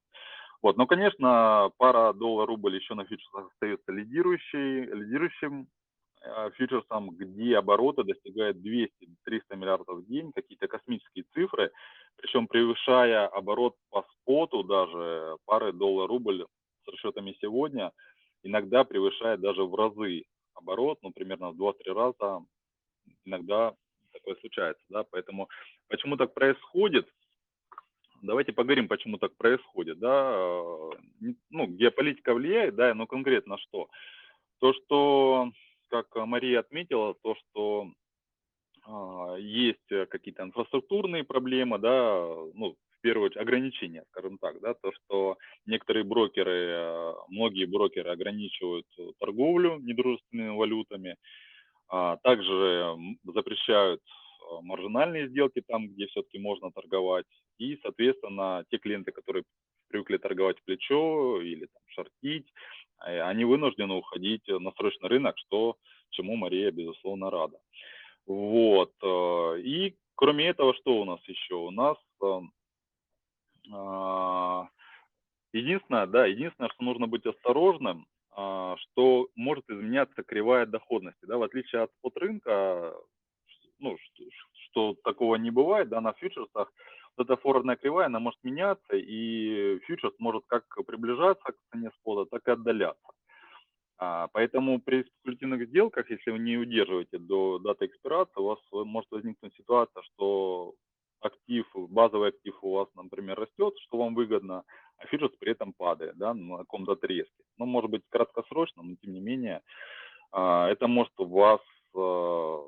[0.62, 0.77] Вот.
[0.77, 5.66] Но, конечно, пара доллар-рубль еще на фьючерсах остается лидирующей, лидирующим
[6.22, 11.72] э, фьючерсом, где обороты достигают 200-300 миллиардов в день, какие-то космические цифры,
[12.16, 16.46] причем превышая оборот по споту даже пары доллар-рубль
[16.85, 17.90] с расчетами сегодня,
[18.44, 22.44] иногда превышает даже в разы оборот, ну, примерно в 2-3 раза
[23.24, 23.74] иногда
[24.12, 25.48] такое случается, да, поэтому
[25.88, 27.08] почему так происходит,
[28.22, 30.32] давайте поговорим, почему так происходит, да,
[31.50, 33.88] ну, геополитика влияет, да, но конкретно что?
[34.58, 35.50] То, что,
[35.88, 37.90] как Мария отметила, то, что
[38.86, 45.36] э, есть какие-то инфраструктурные проблемы, да, ну, первую очередь ограничения, скажем так, да, то, что
[45.64, 48.86] некоторые брокеры, э, многие брокеры ограничивают
[49.20, 51.16] торговлю недружественными валютами,
[51.88, 57.26] а также запрещают э, маржинальные сделки там, где все-таки можно торговать,
[57.58, 59.44] и, соответственно, те клиенты, которые
[59.88, 62.52] привыкли торговать плечо или там, шортить,
[63.06, 65.76] э, они вынуждены уходить на срочный рынок, что
[66.10, 67.58] чему Мария, безусловно, рада.
[68.26, 68.92] Вот.
[69.62, 71.54] И кроме этого, что у нас еще?
[71.54, 71.96] У нас
[75.52, 81.42] единственное, да, единственное, что нужно быть осторожным, а, что может изменяться кривая доходности, да, в
[81.42, 82.94] отличие от спот рынка,
[83.79, 86.72] ну, что, что такого не бывает, да, на фьючерсах
[87.16, 92.29] вот эта форвардная кривая, она может меняться, и фьючерс может как приближаться к цене спота,
[92.31, 93.09] так и отдаляться.
[93.98, 99.11] А, поэтому при спекулятивных сделках, если вы не удерживаете до даты экспирации, у вас может
[99.11, 100.74] возникнуть ситуация, что
[101.26, 104.64] актив, базовый актив у вас, например, растет, что вам выгодно,
[104.98, 107.44] а фьючерс при этом падает, да, на каком-то отрезке.
[107.58, 109.62] Ну, может быть, краткосрочно, но тем не менее,
[110.32, 111.60] а, это может вас
[111.94, 112.58] а,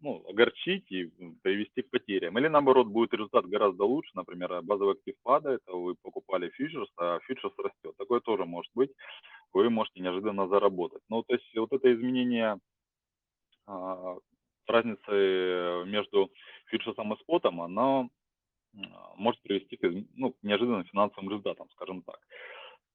[0.00, 1.10] ну, огорчить и
[1.42, 2.38] привести к потерям.
[2.38, 7.18] Или наоборот, будет результат гораздо лучше, например, базовый актив падает, а вы покупали фьючерс, а
[7.20, 7.96] фьючерс растет.
[7.96, 8.90] Такое тоже может быть,
[9.52, 11.02] вы можете неожиданно заработать.
[11.08, 12.58] Ну, то есть вот это изменение
[14.68, 16.30] разницы между
[16.66, 18.08] фьючерсом и спотом, она
[19.16, 22.18] может привести к ну, неожиданным финансовым результатам, скажем так.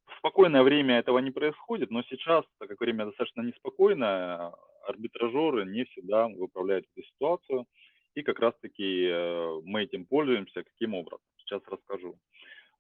[0.06, 4.54] В спокойное время этого не происходит, но сейчас, так как время достаточно неспокойное,
[4.88, 7.66] арбитражеры не всегда выправляют эту ситуацию,
[8.16, 10.64] и как раз-таки э, мы этим пользуемся.
[10.64, 11.26] Каким образом?
[11.38, 12.16] Сейчас расскажу.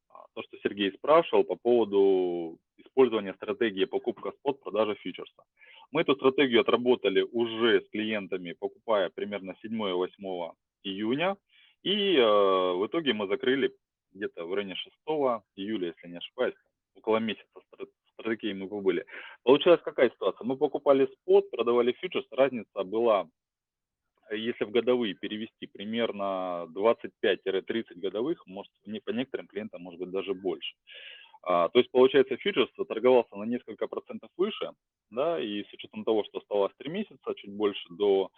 [0.09, 5.43] А, то, что Сергей спрашивал по поводу использования стратегии покупка спот, продажа фьючерса.
[5.93, 10.51] Мы эту стратегию отработали уже с клиентами, покупая примерно 7-8
[10.83, 11.37] июня.
[11.83, 13.71] И э, в итоге мы закрыли
[14.11, 14.95] где-то в районе 6
[15.55, 16.55] июля, если не ошибаюсь,
[16.95, 17.45] около месяца
[18.13, 19.05] стратегии мы побыли.
[19.43, 20.43] Получилась какая ситуация?
[20.45, 23.27] Мы покупали спот, продавали фьючерс, разница была
[24.31, 30.33] если в годовые перевести примерно 25-30 годовых, может, не по некоторым клиентам, может быть, даже
[30.33, 30.75] больше.
[31.43, 34.71] А, то есть, получается, фьючерс торговался на несколько процентов выше,
[35.11, 38.29] да, и с учетом того, что оставалось 3 месяца, чуть больше до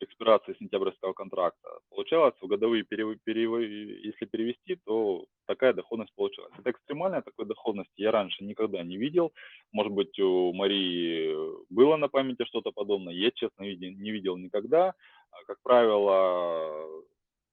[0.00, 3.16] экспирации сентябрьского контракта, получалось в годовые, перев...
[3.24, 3.60] Перев...
[3.60, 6.52] если перевести, то такая доходность получилась.
[6.58, 9.32] Это экстремальная такой доходности я раньше никогда не видел.
[9.72, 11.34] Может быть, у Марии
[11.68, 14.94] было на памяти что-то подобное, я, честно, не видел никогда.
[15.30, 16.86] А, как правило,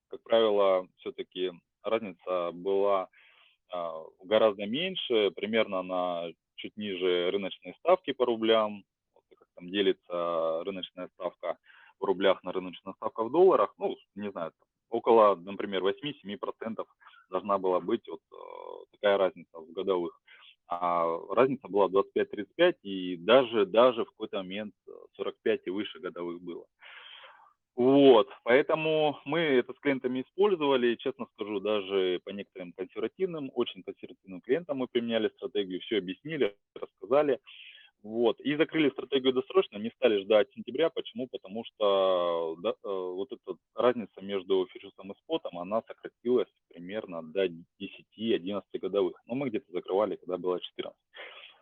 [0.08, 3.08] как правило, все-таки разница была
[4.24, 11.08] гораздо меньше, примерно на чуть ниже рыночной ставки по рублям, вот как там делится рыночная
[11.14, 11.56] ставка
[12.00, 14.52] в рублях на рыночная ставка в долларах, ну, не знаю,
[14.90, 16.84] около, например, 8-7%
[17.30, 20.20] должна была быть вот э, такая разница в годовых.
[20.68, 24.74] А разница была 25-35 и даже, даже в какой-то момент
[25.14, 26.64] 45 и выше годовых было.
[27.76, 34.40] Вот, поэтому мы это с клиентами использовали, честно скажу, даже по некоторым консервативным, очень консервативным
[34.40, 37.38] клиентам мы применяли стратегию, все объяснили, рассказали.
[38.02, 40.90] Вот, и закрыли стратегию досрочно, не стали ждать сентября.
[40.90, 41.26] Почему?
[41.26, 47.46] Потому что да, э, вот эта разница между фьючерсом и спотом, она сократилась примерно до
[47.80, 49.20] 10-11 годовых.
[49.26, 50.96] Но мы где-то закрывали, когда было 14.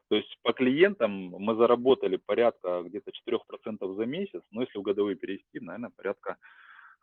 [0.09, 5.17] То есть по клиентам мы заработали порядка где-то 4% за месяц, но если в годовые
[5.17, 6.37] перевести, наверное, порядка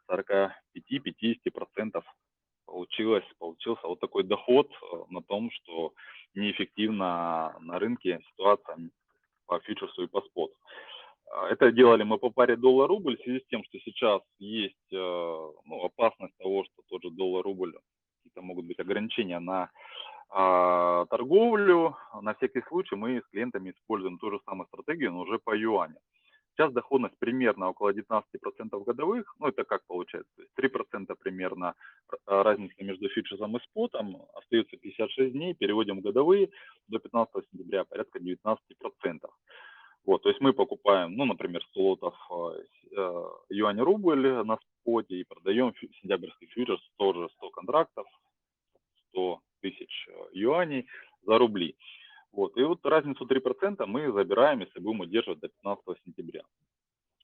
[0.10, 2.04] 45-50%
[2.66, 5.94] получилось, получился вот такой доход э, на том, что
[6.36, 8.78] неэффективно на рынке ситуация
[9.48, 10.54] по фьючерсу и по споту.
[11.32, 14.96] А, это делали мы по паре доллар-рубль в связи с тем, что сейчас есть э,
[15.66, 17.74] ну, опасность того, что тот же доллар-рубль,
[18.18, 19.70] какие-то могут быть ограничения на
[20.34, 21.96] а, торговлю.
[22.22, 25.98] На всякий случай мы с клиентами используем ту же самую стратегию, но уже по юаню.
[26.56, 31.76] Сейчас доходность примерно около 19% годовых, ну это как получается, то есть 3% примерно
[32.26, 36.50] а, разница между фьючерсом и спотом, остается 56 дней, переводим годовые,
[36.88, 38.58] до 15 сентября порядка 19%.
[40.06, 45.74] Вот, то есть мы покупаем, ну, например, 100 лотов э, юань-рубль на споте и продаем
[46.02, 47.61] сентябрьский фьючерс тоже 100 контрактов, 100 тысяч э,
[50.52, 50.88] юаней
[51.26, 51.76] за рубли.
[52.32, 52.58] Вот.
[52.58, 56.42] И вот разницу 3% мы забираем, если будем удерживать до 15 сентября.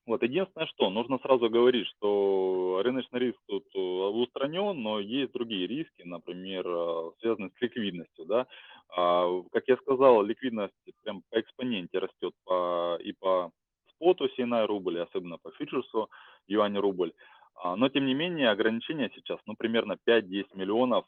[0.06, 0.24] Вот.
[0.24, 6.04] Единственное, что нужно сразу говорить, что рыночный риск тут э, устранен, но есть другие риски,
[6.04, 8.26] например, э, связанные с ликвидностью.
[8.26, 8.48] Да?
[8.90, 13.52] А, как я сказал, ликвидность прям по экспоненте растет по, и по
[13.92, 16.10] споту CNI рубль, особенно по фьючерсу
[16.48, 17.12] юань рубль.
[17.56, 21.06] А, но, тем не менее, ограничения сейчас, ну, примерно 5-10 миллионов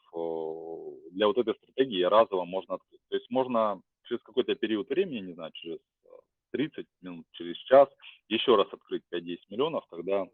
[1.11, 1.53] для вот этой
[1.89, 3.01] стратегии разово можно открыть.
[3.09, 5.79] То есть можно через какой-то период времени, не знаю, через
[6.51, 7.89] 30 минут, через час,
[8.27, 10.27] еще раз открыть 5-10 миллионов, когда а,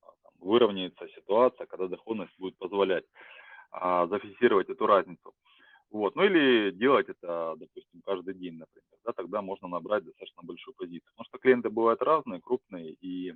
[0.00, 3.04] там, выровняется ситуация, когда доходность будет позволять
[3.70, 5.32] а, зафиксировать эту разницу.
[5.90, 6.16] Вот.
[6.16, 8.98] Ну или делать это, допустим, каждый день, например.
[9.04, 11.10] Да, тогда можно набрать достаточно большую позицию.
[11.14, 13.34] Потому что клиенты бывают разные, крупные, и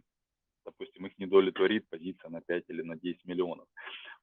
[0.69, 3.67] допустим, их не удовлетворит позиция на 5 или на 10 миллионов.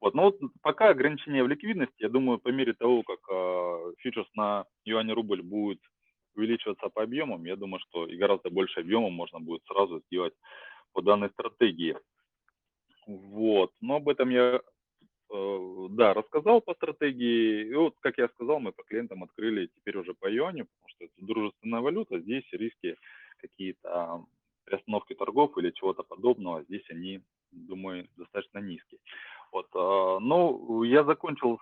[0.01, 3.14] Вот, но вот пока ограничение в ликвидности, я думаю, по мере того, как э,
[3.97, 5.79] фьючерс на юань-рубль будет
[6.35, 10.33] увеличиваться по объемам, я думаю, что и гораздо больше объемов можно будет сразу сделать
[10.93, 11.97] по данной стратегии.
[13.07, 14.61] Вот, но об этом я,
[15.29, 17.67] э, да, рассказал по стратегии.
[17.67, 21.05] И вот, как я сказал, мы по клиентам открыли теперь уже по юаню, потому что
[21.05, 22.95] это дружественная валюта, здесь риски
[23.37, 24.25] какие-то
[24.65, 28.94] приостановки торгов или чего-то подобного, здесь они, думаю, достаточно низкие.
[29.75, 31.59] А, ну, я закончил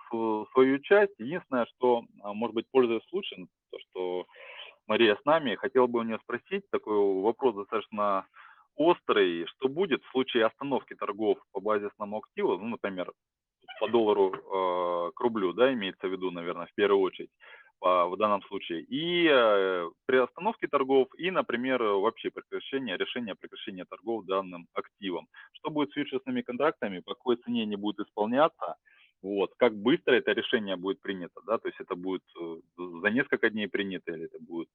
[0.52, 1.14] свою часть.
[1.18, 4.26] Единственное, что, а, может быть, пользуясь случаем, то, что
[4.86, 8.26] Мария с нами, хотел бы у нее спросить, такой вопрос достаточно
[8.76, 13.12] острый, что будет в случае остановки торгов по базисному активу, ну, например,
[13.80, 17.30] по доллару э, к рублю, да, имеется в виду, наверное, в первую очередь
[17.80, 24.24] в данном случае, и э, при остановке торгов, и, например, вообще прекращение, решение прекращения торгов
[24.24, 25.28] данным активом.
[25.52, 28.76] Что будет с фьючерсными контрактами, по какой цене они будут исполняться,
[29.24, 33.48] вот, как быстро это решение будет принято, да, то есть это будет э, за несколько
[33.48, 34.68] дней принято или это будет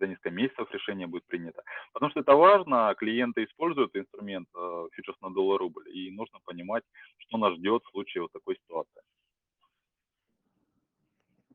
[0.00, 1.62] за несколько месяцев решение будет принято.
[1.92, 6.82] Потому что это важно, клиенты используют инструмент э, фьючерс на доллар-рубль, и нужно понимать,
[7.18, 9.02] что нас ждет в случае вот такой ситуации.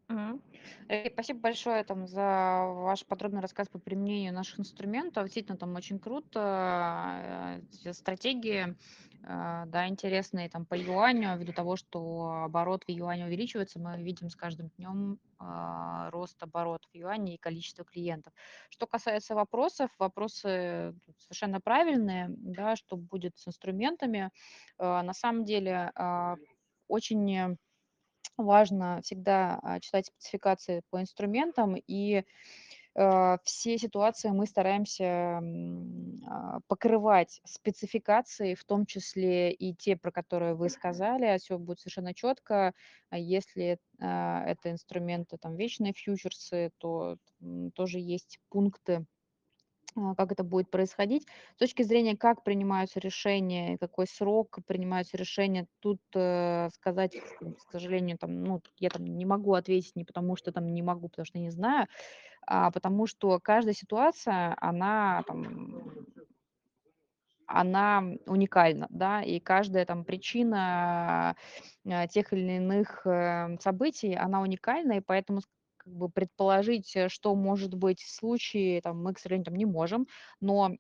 [0.08, 0.40] Мгм.
[0.88, 2.22] Э, спасибо большое там за
[2.68, 5.24] ваш подробный рассказ по применению наших инструментов.
[5.26, 7.60] Действительно, там очень круто.
[7.84, 8.76] э, стратегии,
[9.24, 14.30] э, да, интересные там по юаню, ввиду того, что оборот в юане увеличивается, мы видим
[14.30, 18.32] с каждым днем а, рост оборотов в юане и количество клиентов.
[18.70, 24.30] Что касается вопросов, вопросы совершенно правильные, да, что будет с инструментами.
[24.78, 26.36] Э, На самом деле а,
[26.88, 27.58] очень
[28.38, 32.24] важно всегда а, читать спецификации по инструментам, и
[32.96, 35.42] э, все ситуации мы стараемся
[36.28, 42.14] а, покрывать спецификации, в том числе и те, про которые вы сказали, все будет совершенно
[42.14, 42.74] четко.
[43.10, 47.18] А Если а, это инструменты, там, вечные фьючерсы, то
[47.76, 49.06] тоже есть пункты,
[50.18, 51.28] как это будет происходить.
[51.56, 58.18] С точки зрения, как принимаются решения, какой срок принимаются решения, тут э, сказать, к сожалению,
[58.18, 61.40] там, ну, я там не могу ответить не потому, что там не могу, потому что
[61.40, 61.88] не знаю,
[62.48, 66.06] а потому что каждая ситуация, она там
[67.48, 71.36] она уникальна, да, и каждая там причина
[71.86, 75.42] а, тех или иных э, событий, она уникальна, и поэтому
[75.86, 79.66] как бы предположить, э, что может быть в случае, там, мы, к сожалению, там не
[79.66, 80.08] можем,
[80.42, 80.72] но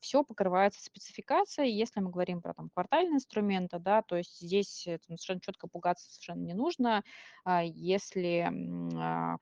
[0.00, 4.98] все покрывается спецификацией, если мы говорим про там квартальные инструменты, да, то есть здесь э,
[4.98, 7.02] там, совершенно четко пугаться совершенно не нужно,
[7.44, 8.50] А если
[8.96, 9.36] а,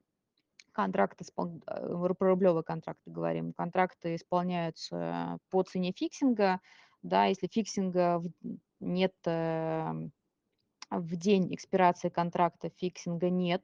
[0.73, 6.61] контракты, испол- э, про рублевые контракты говорим, контракты исполняются по цене фиксинга,
[7.03, 8.23] да, если фиксинга
[8.79, 9.93] нет э,
[10.91, 13.63] в день экспирации контракта фиксинга нет,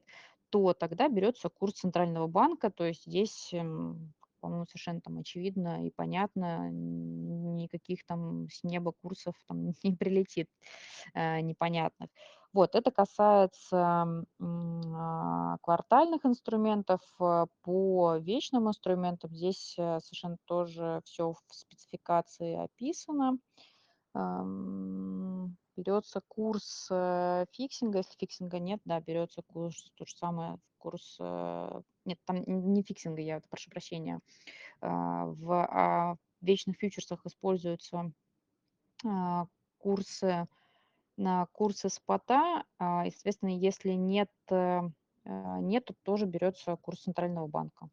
[0.49, 5.91] то тогда берется курс центрального банка, то есть здесь, м, по-моему, совершенно там очевидно и
[5.95, 10.49] понятно, никаких там с неба курсов там не прилетит
[11.13, 12.09] э, непонятных.
[12.53, 14.07] Вот, это касается
[14.39, 17.01] а, квартальных инструментов.
[17.19, 23.37] э, По вечным инструментам здесь э, совершенно тоже все в спецификации описано.
[25.77, 31.81] Берется курс э, фиксинга, если фиксинга нет, да, берется курс, то же самое, курс, э,
[32.05, 34.19] нет, там не фиксинга, я прошу прощения,
[34.81, 38.11] А, в а, вечных фьючерсах используются
[39.05, 39.45] а,
[39.77, 40.47] курсы
[41.15, 44.81] на курсы спота, и, соответственно, если нет, э,
[45.25, 47.89] нет, то тоже берется курс центрального банка.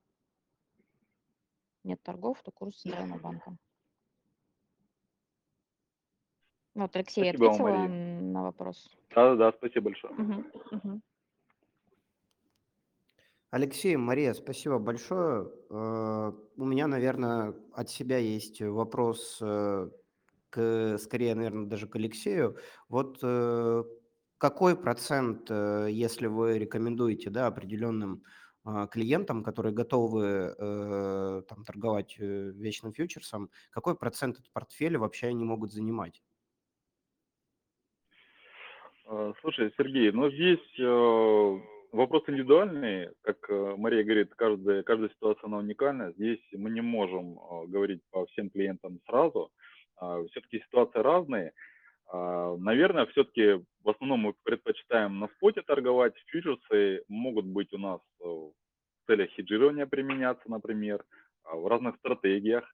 [1.85, 3.57] Нет торгов, то курс центрального банка.
[6.75, 8.21] Вот, Алексей, Спасибо вам, ответила Мария.
[8.21, 8.91] на вопрос?
[9.15, 10.13] Да-да-да, спасибо большое.
[10.15, 11.03] Мгм, мгм.
[13.51, 15.49] Алексей, Мария, спасибо большое.
[15.71, 19.89] Э, У меня, наверное, от себя есть вопрос э,
[20.51, 22.57] к, скорее, наверное, даже к Алексею.
[22.89, 23.85] Вот э,
[24.39, 28.25] какой процент, э, если вы рекомендуете да, определенным
[28.67, 35.27] а, клиентам, которые готовы э, там, торговать э, вечным фьючерсом, какой процент от портфеля вообще
[35.27, 36.23] они могут занимать?
[39.07, 41.61] Э, Слушай, Сергей, ну здесь э,
[41.93, 46.13] вопрос индивидуальный, как э, Мария говорит, каждая, каждая ситуация она уникальна.
[46.13, 49.51] Здесь мы не можем э, говорить по всем клиентам сразу.
[50.31, 51.53] Все-таки ситуации разные.
[52.11, 56.15] А, Наверное, все-таки в основном мы предпочитаем на споте торговать.
[56.27, 58.53] Фьючерсы могут быть у нас э, в
[59.07, 61.05] целях хеджирования применяться, например,
[61.45, 62.65] а, в разных стратегиях.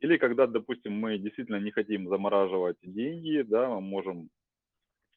[0.00, 4.35] Или когда, допустим, мы действительно не хотим замораживать деньги, да, мы можем а,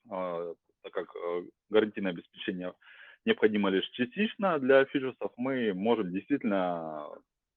[0.09, 2.73] так как э, гарантийное обеспечение
[3.25, 7.07] необходимо лишь частично для фьючерсов, мы можем действительно,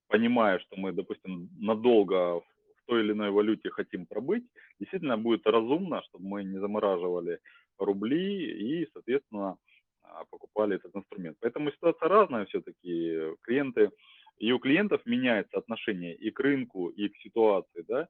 [0.09, 2.45] понимая, что мы, допустим, надолго в
[2.87, 4.45] той или иной валюте хотим пробыть,
[4.81, 7.39] действительно будет разумно, чтобы мы не замораживали
[7.79, 9.57] рубли и, соответственно,
[10.03, 11.37] а, покупали этот инструмент.
[11.41, 13.37] Поэтому ситуация разная все-таки.
[13.43, 13.91] Клиенты,
[14.39, 18.09] и у клиентов меняется отношение и к рынку, и к ситуации, да,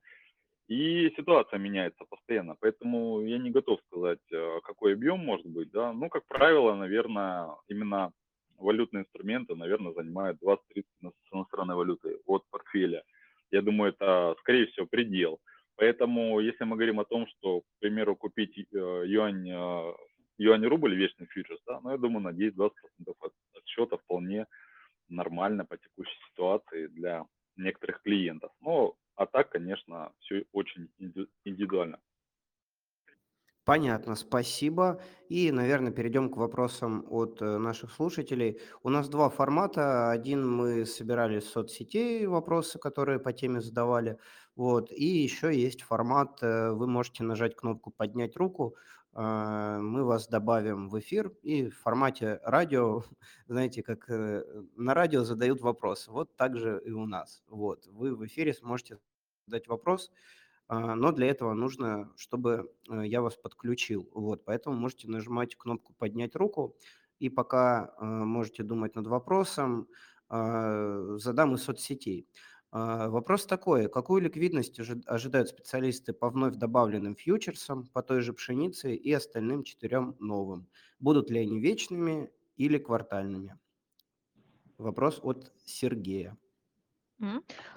[0.72, 5.92] и ситуация меняется постоянно, поэтому я не готов сказать, э, какой объем может быть, да.
[5.92, 8.10] Ну, как правило, наверное, именно
[8.58, 13.02] валютные инструменты, наверное, занимают 20-30 с иностранной валюты от портфеля.
[13.50, 15.40] Я думаю, это, скорее всего, предел.
[15.76, 19.94] Поэтому, если мы говорим о том, что, к примеру, купить э, юань, э,
[20.38, 22.70] юань-рубль, вечный фьючерс, да, ну, я думаю, на 10-20%
[23.20, 24.46] от, от счета вполне
[25.10, 28.52] нормально по текущей ситуации для некоторых клиентов.
[28.62, 30.90] Но а так, конечно, все очень
[31.44, 32.00] индивидуально.
[33.64, 35.00] Понятно, спасибо.
[35.28, 38.60] И, наверное, перейдем к вопросам от э, наших слушателей.
[38.82, 40.10] У нас два формата.
[40.10, 44.18] Один мы собирали с соцсетей вопросы, которые по теме задавали.
[44.57, 44.90] Вот.
[44.92, 48.76] И еще есть формат, э, вы можете нажать кнопку «Поднять руку»,
[49.14, 53.03] а, мы вас добавим в эфир и в формате радио,
[53.46, 54.42] знаете, как э,
[54.76, 57.42] на радио задают вопрос, вот так же и у нас.
[57.48, 58.98] Вот, вы в эфире сможете
[59.46, 60.11] задать вопрос,
[60.68, 64.09] а, но для этого нужно, чтобы э, я вас подключил.
[64.14, 66.76] Вот, поэтому можете нажимать кнопку «Поднять руку»,
[67.18, 69.88] и пока э, можете думать над вопросом,
[70.30, 72.26] задам из соцсетей.
[72.74, 78.94] А, вопрос такой, какую ликвидность ожидают специалисты по вновь добавленным фьючерсам, по той же пшенице
[78.94, 80.66] и остальным четырем новым?
[80.98, 83.58] Будут ли они вечными или квартальными?
[84.78, 86.34] Вопрос от Сергея.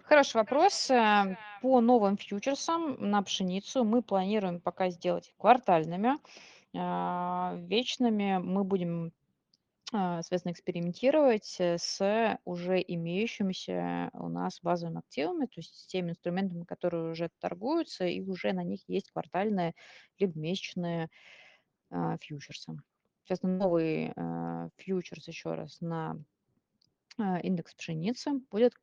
[0.03, 0.89] Хороший вопрос.
[0.89, 6.17] Э, по новым фьючерсам на пшеницу мы планируем пока сделать квартальными.
[6.73, 9.11] А, вечными мы будем
[9.97, 16.09] а, соответственно, экспериментировать э, с уже имеющимися у нас базовыми активами, то есть с теми
[16.09, 19.73] инструментами, которые уже торгуются, и уже на них есть квартальные
[20.19, 21.07] либо месячные
[21.91, 22.73] а, фьючерсы.
[23.19, 26.17] Соответственно, новый а, фьючерс еще раз на
[27.43, 28.73] индекс пшеницы будет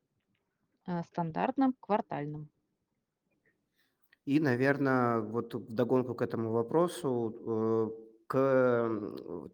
[1.11, 2.49] стандартным квартальным.
[4.25, 9.01] И, наверное, вот вдогонку к этому вопросу, э, к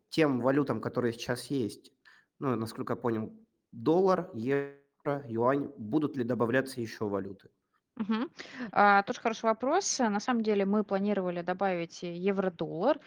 [0.09, 1.91] тем валютам, которые сейчас есть,
[2.39, 3.34] ну, насколько я понял,
[3.72, 7.49] доллар, евро, юань, будут ли добавляться еще валюты?
[7.97, 8.30] Угу.
[8.72, 9.99] А, тоже хороший вопрос.
[9.99, 12.99] На самом деле мы планировали добавить евро-доллар,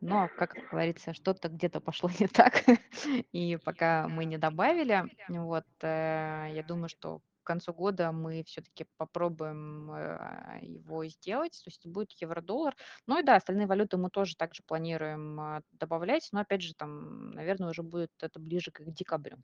[0.00, 2.64] но, как говорится, что-то где-то пошло не так,
[3.32, 7.20] и пока мы не добавили, вот, э, я думаю, что
[7.50, 12.76] концу года мы все-таки попробуем э, его сделать, то есть будет евро-доллар.
[13.06, 17.30] Ну и да, остальные валюты мы тоже также планируем а, добавлять, но опять же там,
[17.32, 19.38] наверное, уже будет это ближе к декабрю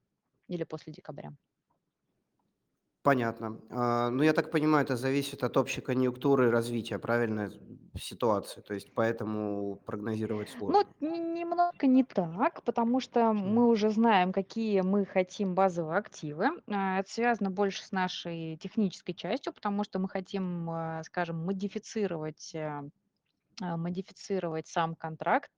[0.49, 1.33] или после декабря.
[3.07, 3.61] Понятно.
[3.71, 7.53] А, ну, я так понимаю, это зависит от общей конъюнктуры развития, правильно,
[7.97, 8.63] ситуации.
[8.63, 10.91] То есть поэтому прогнозировать Ну, сложно.
[11.01, 16.49] немного не так, потому что мы уже знаем, какие мы хотим базовые активы.
[16.69, 22.55] А, это связано больше с нашей технической частью, потому что мы хотим, а, скажем, модифицировать
[22.55, 22.83] э,
[23.61, 25.51] модифицировать сам контракт,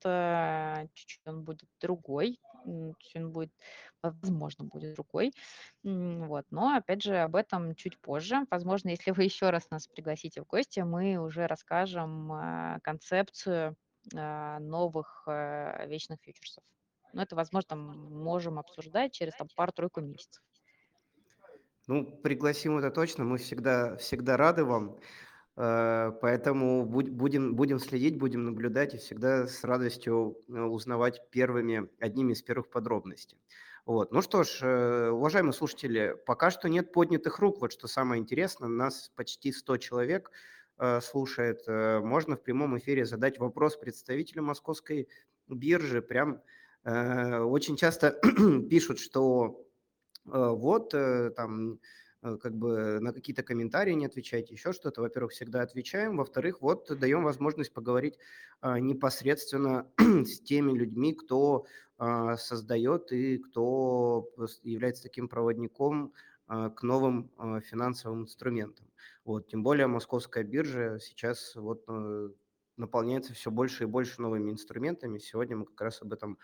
[0.94, 2.38] чуть-чуть он будет другой,
[3.14, 3.52] он будет,
[4.02, 5.32] возможно, будет другой.
[5.82, 6.46] Вот.
[6.50, 8.46] Но, опять же, об этом чуть позже.
[8.50, 13.76] Возможно, если вы еще раз нас пригласите в гости, мы уже расскажем э, концепцию
[14.14, 16.64] э, новых вечных фьючерсов.
[17.12, 20.42] Но это, возможно, можем обсуждать через пару-тройку месяцев.
[21.86, 23.24] Ну, пригласим это точно.
[23.24, 24.98] Мы всегда, всегда рады вам.
[25.60, 32.32] Э, поэтому будем, будем следить, будем наблюдать и всегда с радостью э, узнавать первыми, одними
[32.32, 33.36] из первых подробностей.
[33.84, 34.12] Вот.
[34.12, 37.60] Ну что ж, э, уважаемые слушатели, пока что нет поднятых рук.
[37.60, 40.30] Вот что самое интересное, нас почти 100 человек
[41.02, 41.66] слушает.
[41.66, 45.08] Можно в прямом эфире задать вопрос представителю московской
[45.48, 46.00] биржи.
[46.00, 46.40] Прям
[46.84, 48.12] очень часто
[48.70, 49.66] пишут, что
[50.24, 51.80] вот там
[52.20, 55.02] как бы на какие-то комментарии не отвечаете, еще что-то.
[55.02, 56.16] Во-первых, всегда отвечаем.
[56.16, 58.18] Во-вторых, вот даем возможность поговорить
[58.60, 61.66] а, непосредственно с теми людьми, кто
[61.96, 64.28] а, создает и кто
[64.62, 66.12] является таким проводником
[66.46, 67.30] а, к новым
[67.62, 68.86] финансовым инструментам.
[69.24, 72.30] Вот, тем более московская биржа сейчас вот э,
[72.78, 75.18] наполняется все больше и больше новыми инструментами.
[75.18, 76.38] Сегодня мы как раз об этом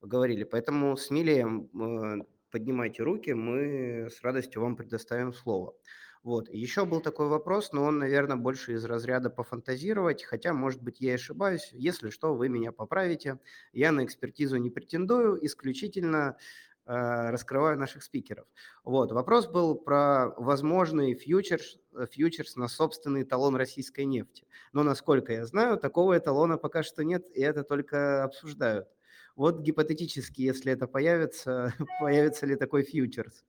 [0.00, 0.44] говорили.
[0.44, 5.74] Поэтому смелее э, поднимайте руки, мы с радостью вам предоставим слово.
[6.22, 6.48] Вот.
[6.50, 11.14] Еще был такой вопрос, но он, наверное, больше из разряда пофантазировать, хотя, может быть, я
[11.14, 11.70] ошибаюсь.
[11.72, 13.38] Если что, вы меня поправите.
[13.72, 16.36] Я на экспертизу не претендую, исключительно
[16.86, 18.46] э, раскрываю наших спикеров.
[18.82, 19.12] Вот.
[19.12, 21.78] Вопрос был про возможный фьючерс,
[22.10, 24.46] фьючерс на собственный эталон российской нефти.
[24.72, 28.88] Но, насколько я знаю, такого эталона пока что нет, и это только обсуждают.
[29.38, 33.44] Вот гипотетически, если это появится, появится ли такой фьючерс?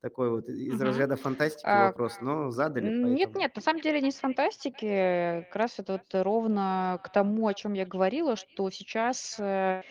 [0.00, 0.84] Такой вот из угу.
[0.84, 2.86] разряда фантастики а, вопрос, но задали.
[2.86, 3.08] Поэтому.
[3.08, 7.48] Нет, нет, на самом деле не с фантастики, как раз это вот ровно к тому,
[7.48, 9.82] о чем я говорила, что сейчас э,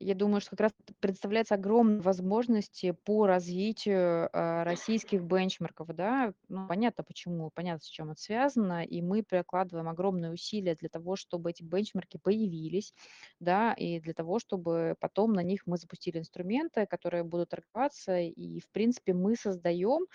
[0.00, 6.32] я думаю, что как раз представляется огромные возможности по развитию э, российских бенчмарков, да.
[6.48, 11.16] Ну, понятно почему, понятно, с чем это связано, и мы прикладываем огромные усилия для того,
[11.16, 12.94] чтобы эти бенчмарки появились,
[13.40, 18.60] да, и для того, чтобы потом на них мы запустили инструменты, которые будут торговаться, и,
[18.60, 20.06] в принципе, мы создаем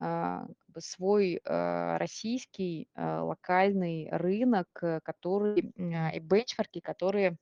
[0.00, 0.46] а,
[0.78, 7.36] свой а, российский локальный рынок, э, который и бенчмарки, которые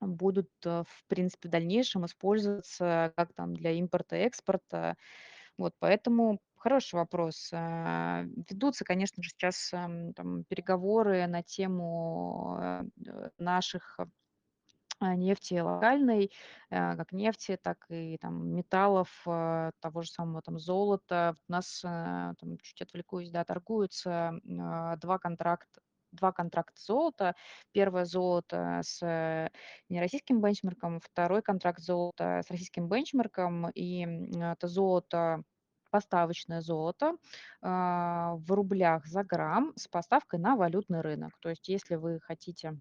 [0.00, 4.96] будут, э, в принципе, в дальнейшем использоваться как там для импорта, экспорта.
[5.56, 7.50] Вот, поэтому хороший вопрос.
[7.52, 12.82] А, ведутся, конечно же, сейчас ам, там, переговоры на тему э,
[13.38, 13.98] наших
[15.00, 16.32] нефти локальной,
[16.70, 21.36] как нефти, так и там металлов, того же самого там золота.
[21.48, 25.82] У нас, там, чуть отвлекусь, да, торгуются два контракта,
[26.12, 27.34] два контракта золота.
[27.72, 29.50] Первое золото с э,
[29.88, 33.70] нероссийским бенчмарком, второй контракт золота с российским бенчмарком.
[33.70, 34.06] И
[34.40, 35.42] это золото
[35.90, 37.16] поставочное золото
[37.62, 41.32] а, в рублях за грамм с поставкой на валютный рынок.
[41.40, 42.78] То есть если вы хотите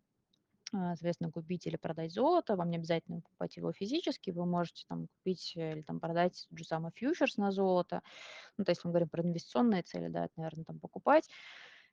[0.73, 5.07] а, соответственно, купить или продать золото, вам не обязательно покупать его физически, вы можете там
[5.07, 8.01] купить э, или там продать тот же самый фьючерс на золото,
[8.57, 11.29] ну, то есть мы говорим про инвестиционные цели, да, это, наверное, там покупать,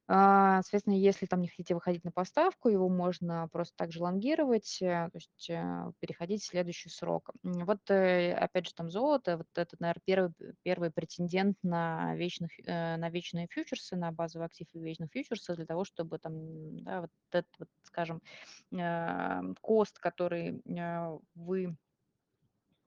[0.06, 5.08] а, соответственно, если там не хотите выходить на поставку, его можно просто также лонгировать, э,
[5.10, 7.30] то есть э, переходить в следующий срок.
[7.42, 13.08] Вот, э, опять же, там золото, вот это, наверное, первый, первый претендент на, вечных, на
[13.08, 17.52] вечные фьючерсы, на базовый актив и вечных фьючерсов для того, чтобы там, да, вот этот,
[17.58, 18.20] вот, скажем,
[19.62, 20.60] кост, который
[21.34, 21.76] вы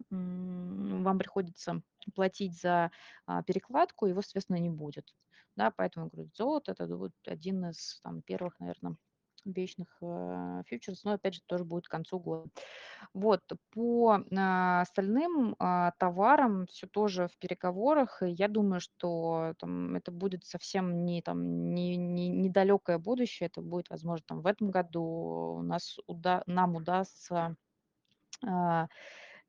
[0.09, 1.81] вам приходится
[2.15, 2.91] платить за
[3.25, 5.13] а, перекладку, его, соответственно, не будет.
[5.57, 8.95] Да, поэтому, говорю, золото– это будет один из там, первых, наверное,
[9.43, 12.49] вечных э, фьючерсов, но опять же тоже будет к концу года.
[13.13, 13.41] Вот,
[13.71, 20.11] по э, остальным э, товарам все тоже в переговорах, и я думаю, что там, это
[20.11, 25.01] будет совсем не, там, не, не, недалекое будущее, это будет, возможно, там, в этом году
[25.57, 27.55] у нас уда- нам удастся
[28.45, 28.87] а,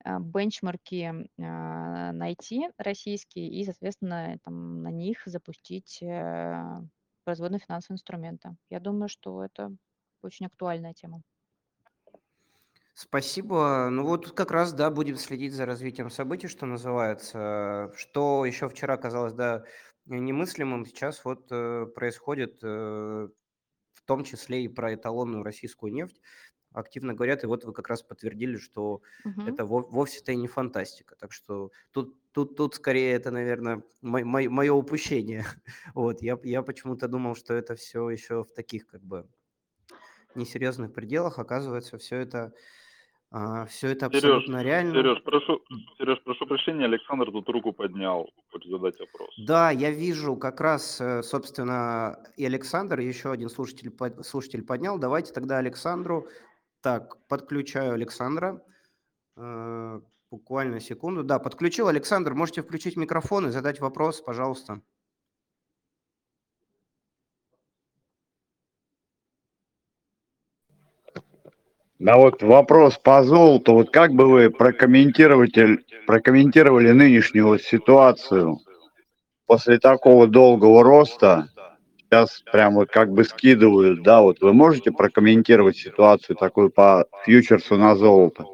[0.05, 6.81] бенчмарки а, найти российские и, соответственно, там, на них запустить э,
[7.25, 8.57] производные финансовые инструменты.
[8.71, 9.75] Я думаю, что это
[10.23, 11.23] очень актуальная тема.
[12.95, 13.89] Спасибо.
[13.91, 17.93] Ну вот как раз, да, будем следить за развитием событий, что называется.
[17.97, 19.65] Что еще вчера казалось, да,
[20.07, 23.29] немыслимым, сейчас вот э, происходит э,
[23.93, 26.21] в том числе и про эталонную российскую нефть
[26.79, 29.43] активно говорят, и вот вы как раз подтвердили, что угу.
[29.47, 31.17] это вовсе-то и не фантастика.
[31.17, 35.45] Так что тут, тут, тут скорее это, наверное, мое, мое упущение.
[35.95, 39.27] Вот, я, я почему-то думал, что это все еще в таких как бы
[40.35, 41.39] несерьезных пределах.
[41.39, 42.53] Оказывается, все это
[43.31, 44.95] а, все это абсолютно Сереж, реально.
[44.95, 45.63] Сереж, прошу,
[45.99, 49.29] Сереж, прошу прощения, Александр тут руку поднял, хочет задать вопрос.
[49.37, 54.99] Да, я вижу как раз, э, собственно, и Александр, еще один слушатель, слушатель поднял.
[54.99, 56.29] Давайте тогда Александру
[56.81, 58.61] так, подключаю Александра.
[59.37, 60.01] Э,
[60.31, 61.23] буквально секунду.
[61.23, 61.89] Да, подключил.
[61.89, 64.81] Александр, можете включить микрофон и задать вопрос, пожалуйста.
[71.99, 73.75] Да вот вопрос по золоту.
[73.75, 78.61] Вот как бы вы прокомментировали, прокомментировали нынешнюю ситуацию
[79.47, 81.49] после такого долгого роста?
[82.09, 87.77] Сейчас прям вот как бы скидывают, да, вот вы можете прокомментировать ситуацию такую по фьючерсу
[87.77, 88.47] на золото?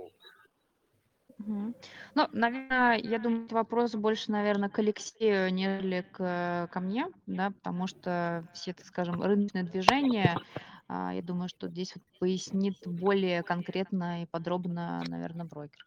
[2.17, 7.89] Ну, наверное, я думаю, вопрос больше, наверное, к Алексею, нежели к, ко мне, да, потому
[7.89, 10.39] что все, так скажем, рыночные движения,
[10.87, 15.85] а, я думаю, что здесь вот пояснит более конкретно и подробно, наверное, брокер.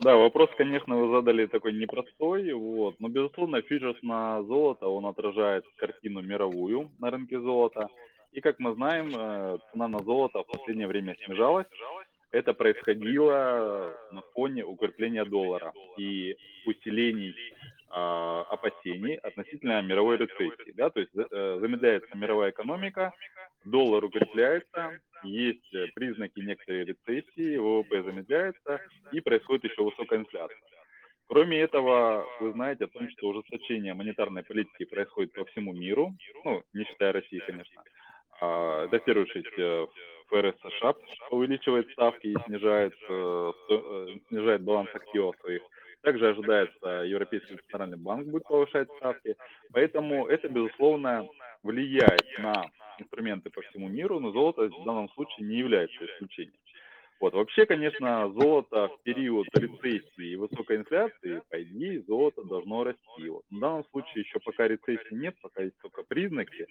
[0.00, 5.64] Да, вопрос, конечно, вы задали такой непростой, вот, но, безусловно, фьючерс на золото, он отражает
[5.76, 7.88] картину мировую на рынке золота,
[8.32, 11.66] и, как мы знаем, э, цена на золото в последнее время снижалась,
[12.30, 16.34] это происходило на фоне укрепления доллара и
[16.64, 17.34] усилений
[17.90, 20.72] опасений относительно мировой рецессии.
[20.72, 20.90] Да?
[20.90, 23.12] То есть э, замедляется мировая экономика,
[23.64, 28.80] доллар укрепляется, есть э, признаки некоторой рецессии, ВВП замедляется
[29.12, 30.56] и происходит еще высокая инфляция.
[31.26, 36.12] Кроме этого, вы знаете о том, что ужесточение монетарной политики происходит по всему миру,
[36.44, 37.82] ну, не считая России, конечно.
[38.40, 39.86] А, датирующись э,
[40.28, 40.94] ФРС США
[41.30, 42.94] увеличивает ставки и снижает,
[44.28, 45.62] снижает баланс активов своих
[46.02, 49.36] также ожидается, Европейский центральный банк будет повышать ставки.
[49.72, 51.28] Поэтому это, безусловно,
[51.62, 56.54] влияет на инструменты по всему миру, но золото в данном случае не является исключением.
[57.20, 57.34] Вот.
[57.34, 63.28] Вообще, конечно, золото в период рецессии и высокой инфляции, по идее, золото должно расти.
[63.28, 63.42] Вот.
[63.50, 66.66] В данном случае еще пока рецессии нет, пока есть только признаки.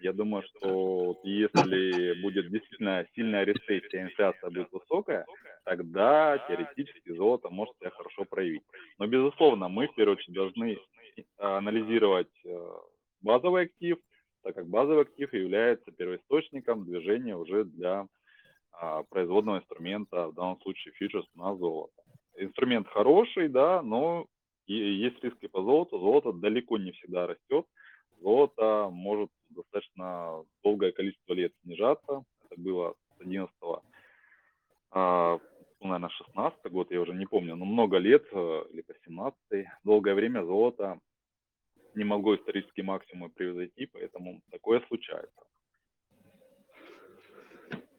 [0.00, 5.24] Я думаю, что если будет действительно сильная рецессия, инфляция будет высокая,
[5.64, 8.64] тогда теоретически золото может себя хорошо проявить.
[8.98, 10.78] Но, безусловно, мы в первую очередь должны
[11.38, 12.50] анализировать э,
[13.22, 13.98] базовый актив,
[14.42, 18.06] так как базовый актив является первоисточником движения уже для
[18.72, 22.02] а, производного инструмента, в данном случае фьючерс на золото.
[22.36, 24.26] Инструмент хороший, да, но
[24.66, 25.98] есть риски по золоту.
[25.98, 27.66] Золото далеко не всегда растет.
[28.20, 32.24] Золото может достаточно долгое количество лет снижаться.
[32.50, 33.52] Это было с 11
[34.96, 35.38] а,
[35.80, 40.14] наверное, 16 год, я уже не помню, но много лет, э, или по 17 долгое
[40.14, 40.98] время золото
[41.94, 45.42] не могло исторический максимум превзойти, поэтому такое случается.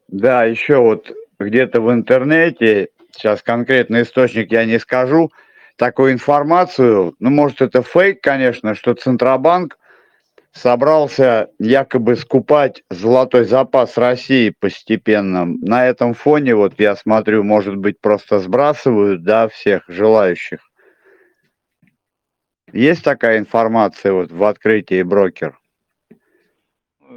[0.08, 5.32] Да, еще вот где-то в интернете, сейчас конкретный источник я не скажу,
[5.76, 9.78] такую информацию, ну, может, это фейк, конечно, что Центробанк
[10.56, 15.46] собрался якобы скупать золотой запас России постепенно.
[15.46, 20.60] На этом фоне, вот я смотрю, может быть, просто сбрасывают, да, всех желающих.
[22.72, 25.60] Есть такая информация вот в открытии брокер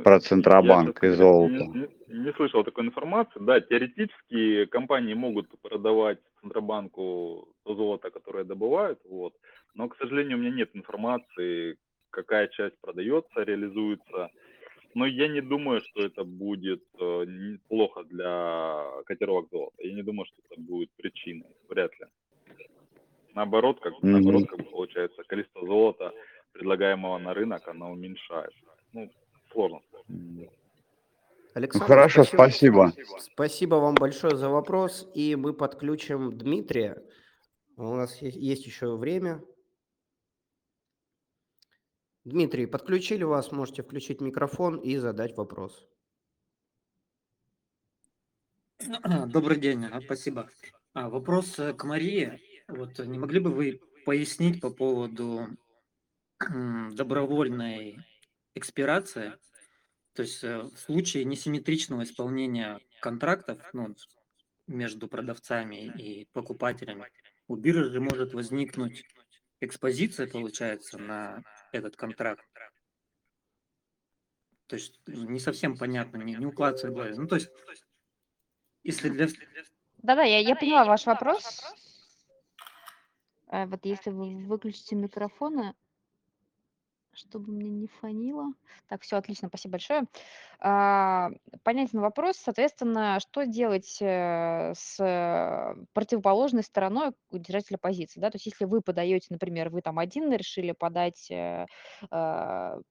[0.05, 1.64] про Центробанк я и золото?
[1.74, 3.41] Не, не, слышал такой информации.
[3.41, 9.34] Да, теоретически компании могут продавать Центробанку то золото, которое добывают, вот.
[9.74, 11.76] Но, к сожалению, у меня нет информации,
[12.11, 14.31] какая часть продается, реализуется.
[14.95, 17.27] Но я не думаю, что это будет э,
[17.69, 19.75] плохо для котировок золота.
[19.79, 21.47] Я не думаю, что это будет причиной.
[21.69, 22.07] Вряд ли.
[23.35, 23.99] Наоборот, как, mm-hmm.
[24.03, 26.13] наоборот, как получается, количество золота,
[26.53, 28.59] предлагаемого на рынок, оно уменьшается.
[28.93, 29.11] Ну,
[29.53, 29.81] сложно.
[31.55, 32.93] Александр, Хорошо, спасибо.
[32.93, 33.19] спасибо.
[33.21, 35.09] Спасибо вам большое за вопрос.
[35.15, 37.03] И мы подключим Дмитрия.
[37.77, 39.41] У нас есть, есть еще время.
[42.29, 45.89] Дмитрий, подключили вас, можете включить микрофон и задать вопрос.
[49.29, 50.51] Добрый день, спасибо.
[50.93, 52.39] А, вопрос э, к Марии.
[52.68, 55.47] Вот не могли бы вы пояснить по поводу
[56.39, 57.99] добровольной
[58.55, 59.33] экспирации?
[60.12, 63.95] То есть э, в случае несимметричного исполнения контрактов ну,
[64.66, 67.07] между продавцами и покупателями
[67.47, 69.07] у биржи может возникнуть
[69.61, 71.43] экспозиция, получается, на
[71.73, 72.45] этот контракт.
[74.67, 77.15] То есть не совсем понятно, не, не укладывается в голове.
[77.17, 77.51] Ну, то есть,
[78.83, 79.29] если для...
[79.99, 81.63] Да-да, я, я поняла ваш вопрос.
[83.51, 85.75] Э, вот если вы выключите микрофоны,
[87.19, 88.53] чтобы мне не фонило.
[88.89, 90.05] Так, все отлично, спасибо большое.
[90.61, 91.31] А,
[91.62, 98.64] понятен вопрос, соответственно, что делать э, с противоположной стороной держателя позиции, да, то есть если
[98.64, 101.66] вы подаете, например, вы там один решили подать э,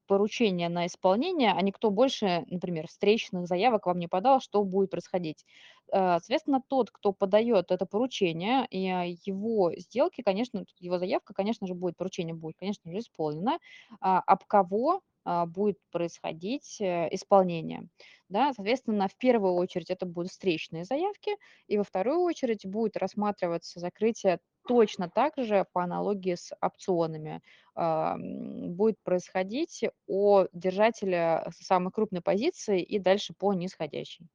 [0.07, 5.45] поручение на исполнение, а никто больше, например, встречных заявок вам не подал, что будет происходить?
[5.91, 11.73] Э, соответственно, тот, кто подает это поручение, а, его сделки, конечно, его заявка, конечно же,
[11.73, 13.59] будет, поручение будет, конечно же, исполнено,
[14.01, 17.87] а, об кого а, будет происходить э, исполнение.
[18.29, 21.31] Да, соответственно, в первую очередь это будут встречные заявки,
[21.67, 27.41] и во вторую очередь будет рассматриваться закрытие точно так же по аналогии с опционами
[27.75, 34.27] будет происходить о держателе самой крупной позиции и дальше по нисходящей.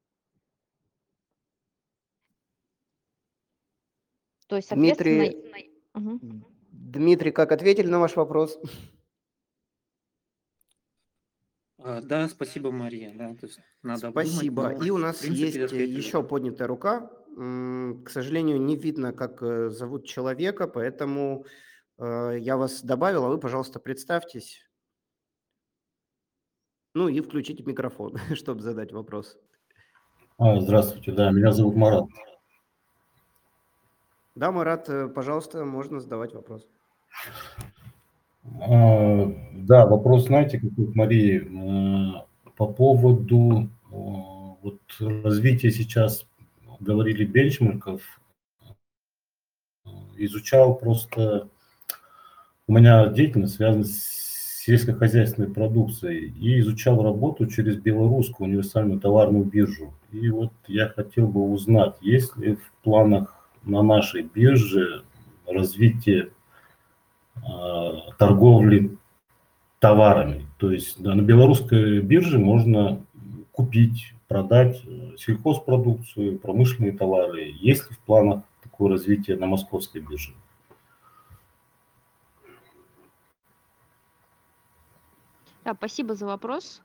[4.53, 5.31] То есть, соответственно...
[5.31, 6.21] Дмитрий, угу.
[6.73, 8.61] Дмитрий, как ответили на ваш вопрос?
[11.79, 13.15] А, да, спасибо, Мария.
[13.15, 14.65] Да, то есть надо спасибо.
[14.67, 17.11] Обдумать, но, И у нас принципе, есть еще поднятая рука.
[17.35, 21.47] К сожалению, не видно, как э, зовут человека, поэтому
[21.97, 24.61] э, я вас добавил, а вы, пожалуйста, представьтесь.
[26.93, 29.39] Ну и включите микрофон, чтобы задать вопрос.
[30.37, 32.05] А, здравствуйте, да, меня зовут Марат.
[34.35, 36.67] Да, Марат, э, пожалуйста, можно задавать вопрос.
[38.61, 42.17] А, да, вопрос, знаете, какой к Марии.
[42.17, 42.23] Э,
[42.57, 46.27] по поводу э, вот, развития сейчас,
[46.81, 48.03] говорили, бенчмарков,
[50.17, 51.49] изучал просто,
[52.67, 54.23] у меня деятельность связана с
[54.65, 59.93] сельскохозяйственной продукцией, и изучал работу через белорусскую универсальную товарную биржу.
[60.13, 65.05] И вот я хотел бы узнать, есть ли в планах на нашей бирже
[65.47, 66.33] развитие
[67.37, 67.41] э,
[68.19, 68.97] торговли
[69.79, 70.47] товарами.
[70.59, 73.05] То есть на белорусской бирже можно
[73.51, 77.53] купить, продать э, сельхозпродукцию, промышленные товары.
[77.59, 80.35] Есть ли в планах такое развитие на московской бирже?
[85.65, 86.83] Да, спасибо за вопрос.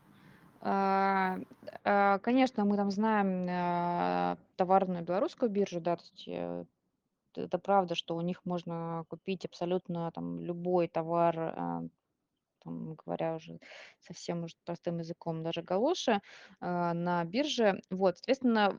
[0.61, 1.37] А,
[1.83, 6.65] а, конечно, мы там знаем а, товарную белорусскую биржу, да, то есть э,
[7.35, 11.53] это правда, что у них можно купить абсолютно там любой товар,
[12.63, 13.59] там, говоря уже
[13.99, 16.21] совсем уже простым языком, даже галоши
[16.59, 17.79] на бирже.
[17.91, 18.71] Вот, соответственно,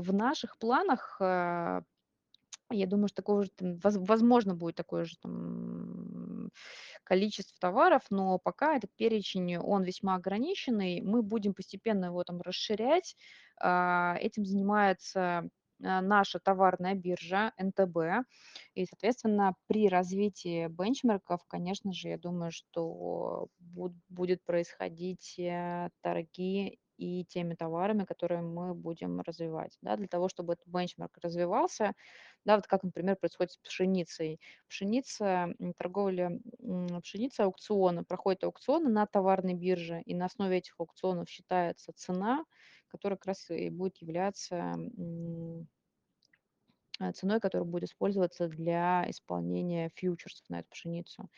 [0.00, 1.20] в наших планах
[2.70, 6.50] Я думаю, что такого же, там, воз- возможно, будет такое же там
[7.04, 11.00] количество товаров, но пока этот перечень, он весьма ограниченный.
[11.00, 13.16] Мы будем постепенно его там расширять.
[13.60, 15.48] А, Этим занимается
[15.84, 18.26] а, наша товарная биржа НТБ.
[18.74, 26.78] И, соответственно, при развитии бенчмарков, конечно же, я думаю, что буд- будет происходить э, торги
[26.96, 29.76] и теми товарами, которые мы будем развивать.
[29.82, 31.94] Да, для того, чтобы этот бенчмарк развивался,
[32.44, 34.40] да, вот как, например, происходит с пшеницей.
[34.68, 36.38] Пшеница, торговля
[37.02, 42.44] пшеницы, аукционы, проходят аукционы на товарной бирже, и на основе этих аукционов считается цена,
[42.88, 44.76] которая как раз и будет являться
[47.00, 51.28] э, ценой, которая будет использоваться для исполнения фьючерсов на эту пшеницу.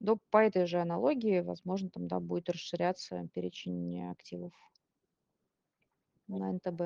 [0.00, 4.52] Но по этой же аналогии, возможно, там да, будет расширяться перечень активов
[6.28, 6.82] на НТБ.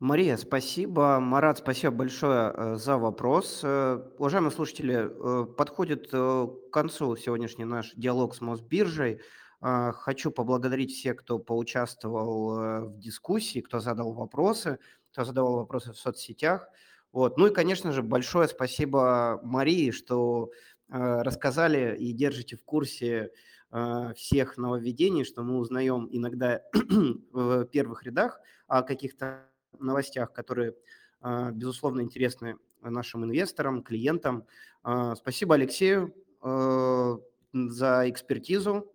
[0.00, 1.18] Мария, спасибо.
[1.18, 3.62] Марат, спасибо большое э, за вопрос.
[3.64, 9.20] Э, Уважаемые слушатели, э, подходит к концу сегодняшний наш диалог с Мосбиржей.
[9.60, 14.78] Хочу поблагодарить всех, кто поучаствовал в дискуссии, кто задал вопросы,
[15.10, 16.68] кто задавал вопросы в соцсетях.
[17.10, 17.36] Вот.
[17.38, 20.52] Ну и, конечно же, большое спасибо Марии, что
[20.86, 23.32] рассказали и держите в курсе
[24.14, 26.62] всех нововведений, что мы узнаем иногда
[27.32, 29.48] в первых рядах о каких-то
[29.78, 30.74] новостях, которые,
[31.20, 34.46] а, безусловно, интересны нашим инвесторам, клиентам.
[34.82, 37.18] А, Спасибо Алексею э,
[37.52, 38.92] за экспертизу.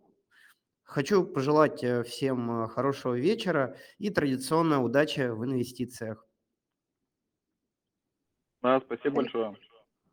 [0.84, 6.26] Хочу пожелать э, всем хорошего вечера и традиционно удачи в инвестициях.
[8.62, 9.58] Да, спасибо большое.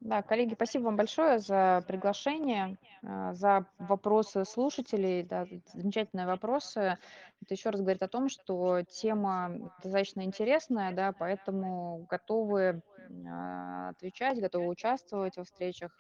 [0.00, 6.96] Да, коллеги, спасибо вам большое за приглашение, а, за вопросы слушателей, да, замечательные вопросы.
[7.42, 12.80] Это еще раз говорит о том, что тема достаточно интересная, да, поэтому готовы
[13.28, 15.92] а, отвечать, готовы участвовать во встречах.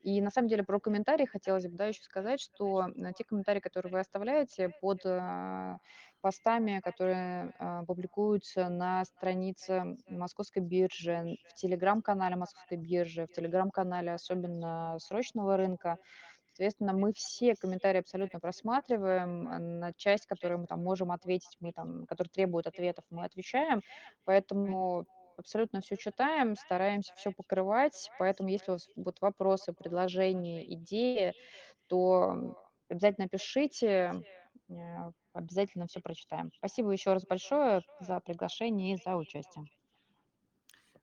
[0.00, 3.60] И на самом деле про комментарии хотелось бы да, еще сказать, что э, те комментарии,
[3.60, 5.04] которые вы оставляете под
[6.26, 14.98] постами, которые а, публикуются на странице Московской биржи, в телеграм-канале Московской биржи, в телеграм-канале особенно
[14.98, 15.98] срочного рынка.
[16.46, 19.78] Соответственно, мы все комментарии абсолютно просматриваем.
[19.78, 23.82] На часть, которую мы там можем ответить, мы там, которые требуют ответов, мы отвечаем.
[24.24, 25.06] Поэтому
[25.36, 28.10] абсолютно все читаем, стараемся все покрывать.
[28.18, 31.34] Поэтому если у вас будут вопросы, предложения, идеи,
[31.86, 32.56] то
[32.88, 34.24] обязательно пишите,
[35.32, 36.50] обязательно все прочитаем.
[36.56, 39.66] Спасибо еще раз большое за приглашение и за участие.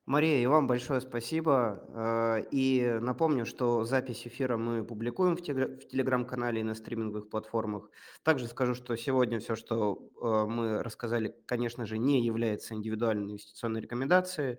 [0.06, 1.82] Мария, и вам большое спасибо.
[1.88, 7.30] Э, И напомню, что запись эфира мы публикуем в телегра- в телеграм-канале и на стриминговых
[7.30, 7.90] платформах.
[8.22, 13.80] Также скажу, что сегодня все, что э, мы рассказали, конечно же, не является индивидуальной инвестиционной
[13.80, 14.58] рекомендацией,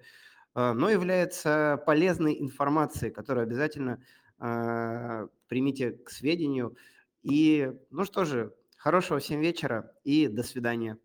[0.56, 4.02] э, но является полезной информацией, которую обязательно
[4.40, 6.76] э, примите к сведению.
[7.22, 8.56] И, ну что же,
[8.86, 11.00] хорошего всем вечера и до свидания.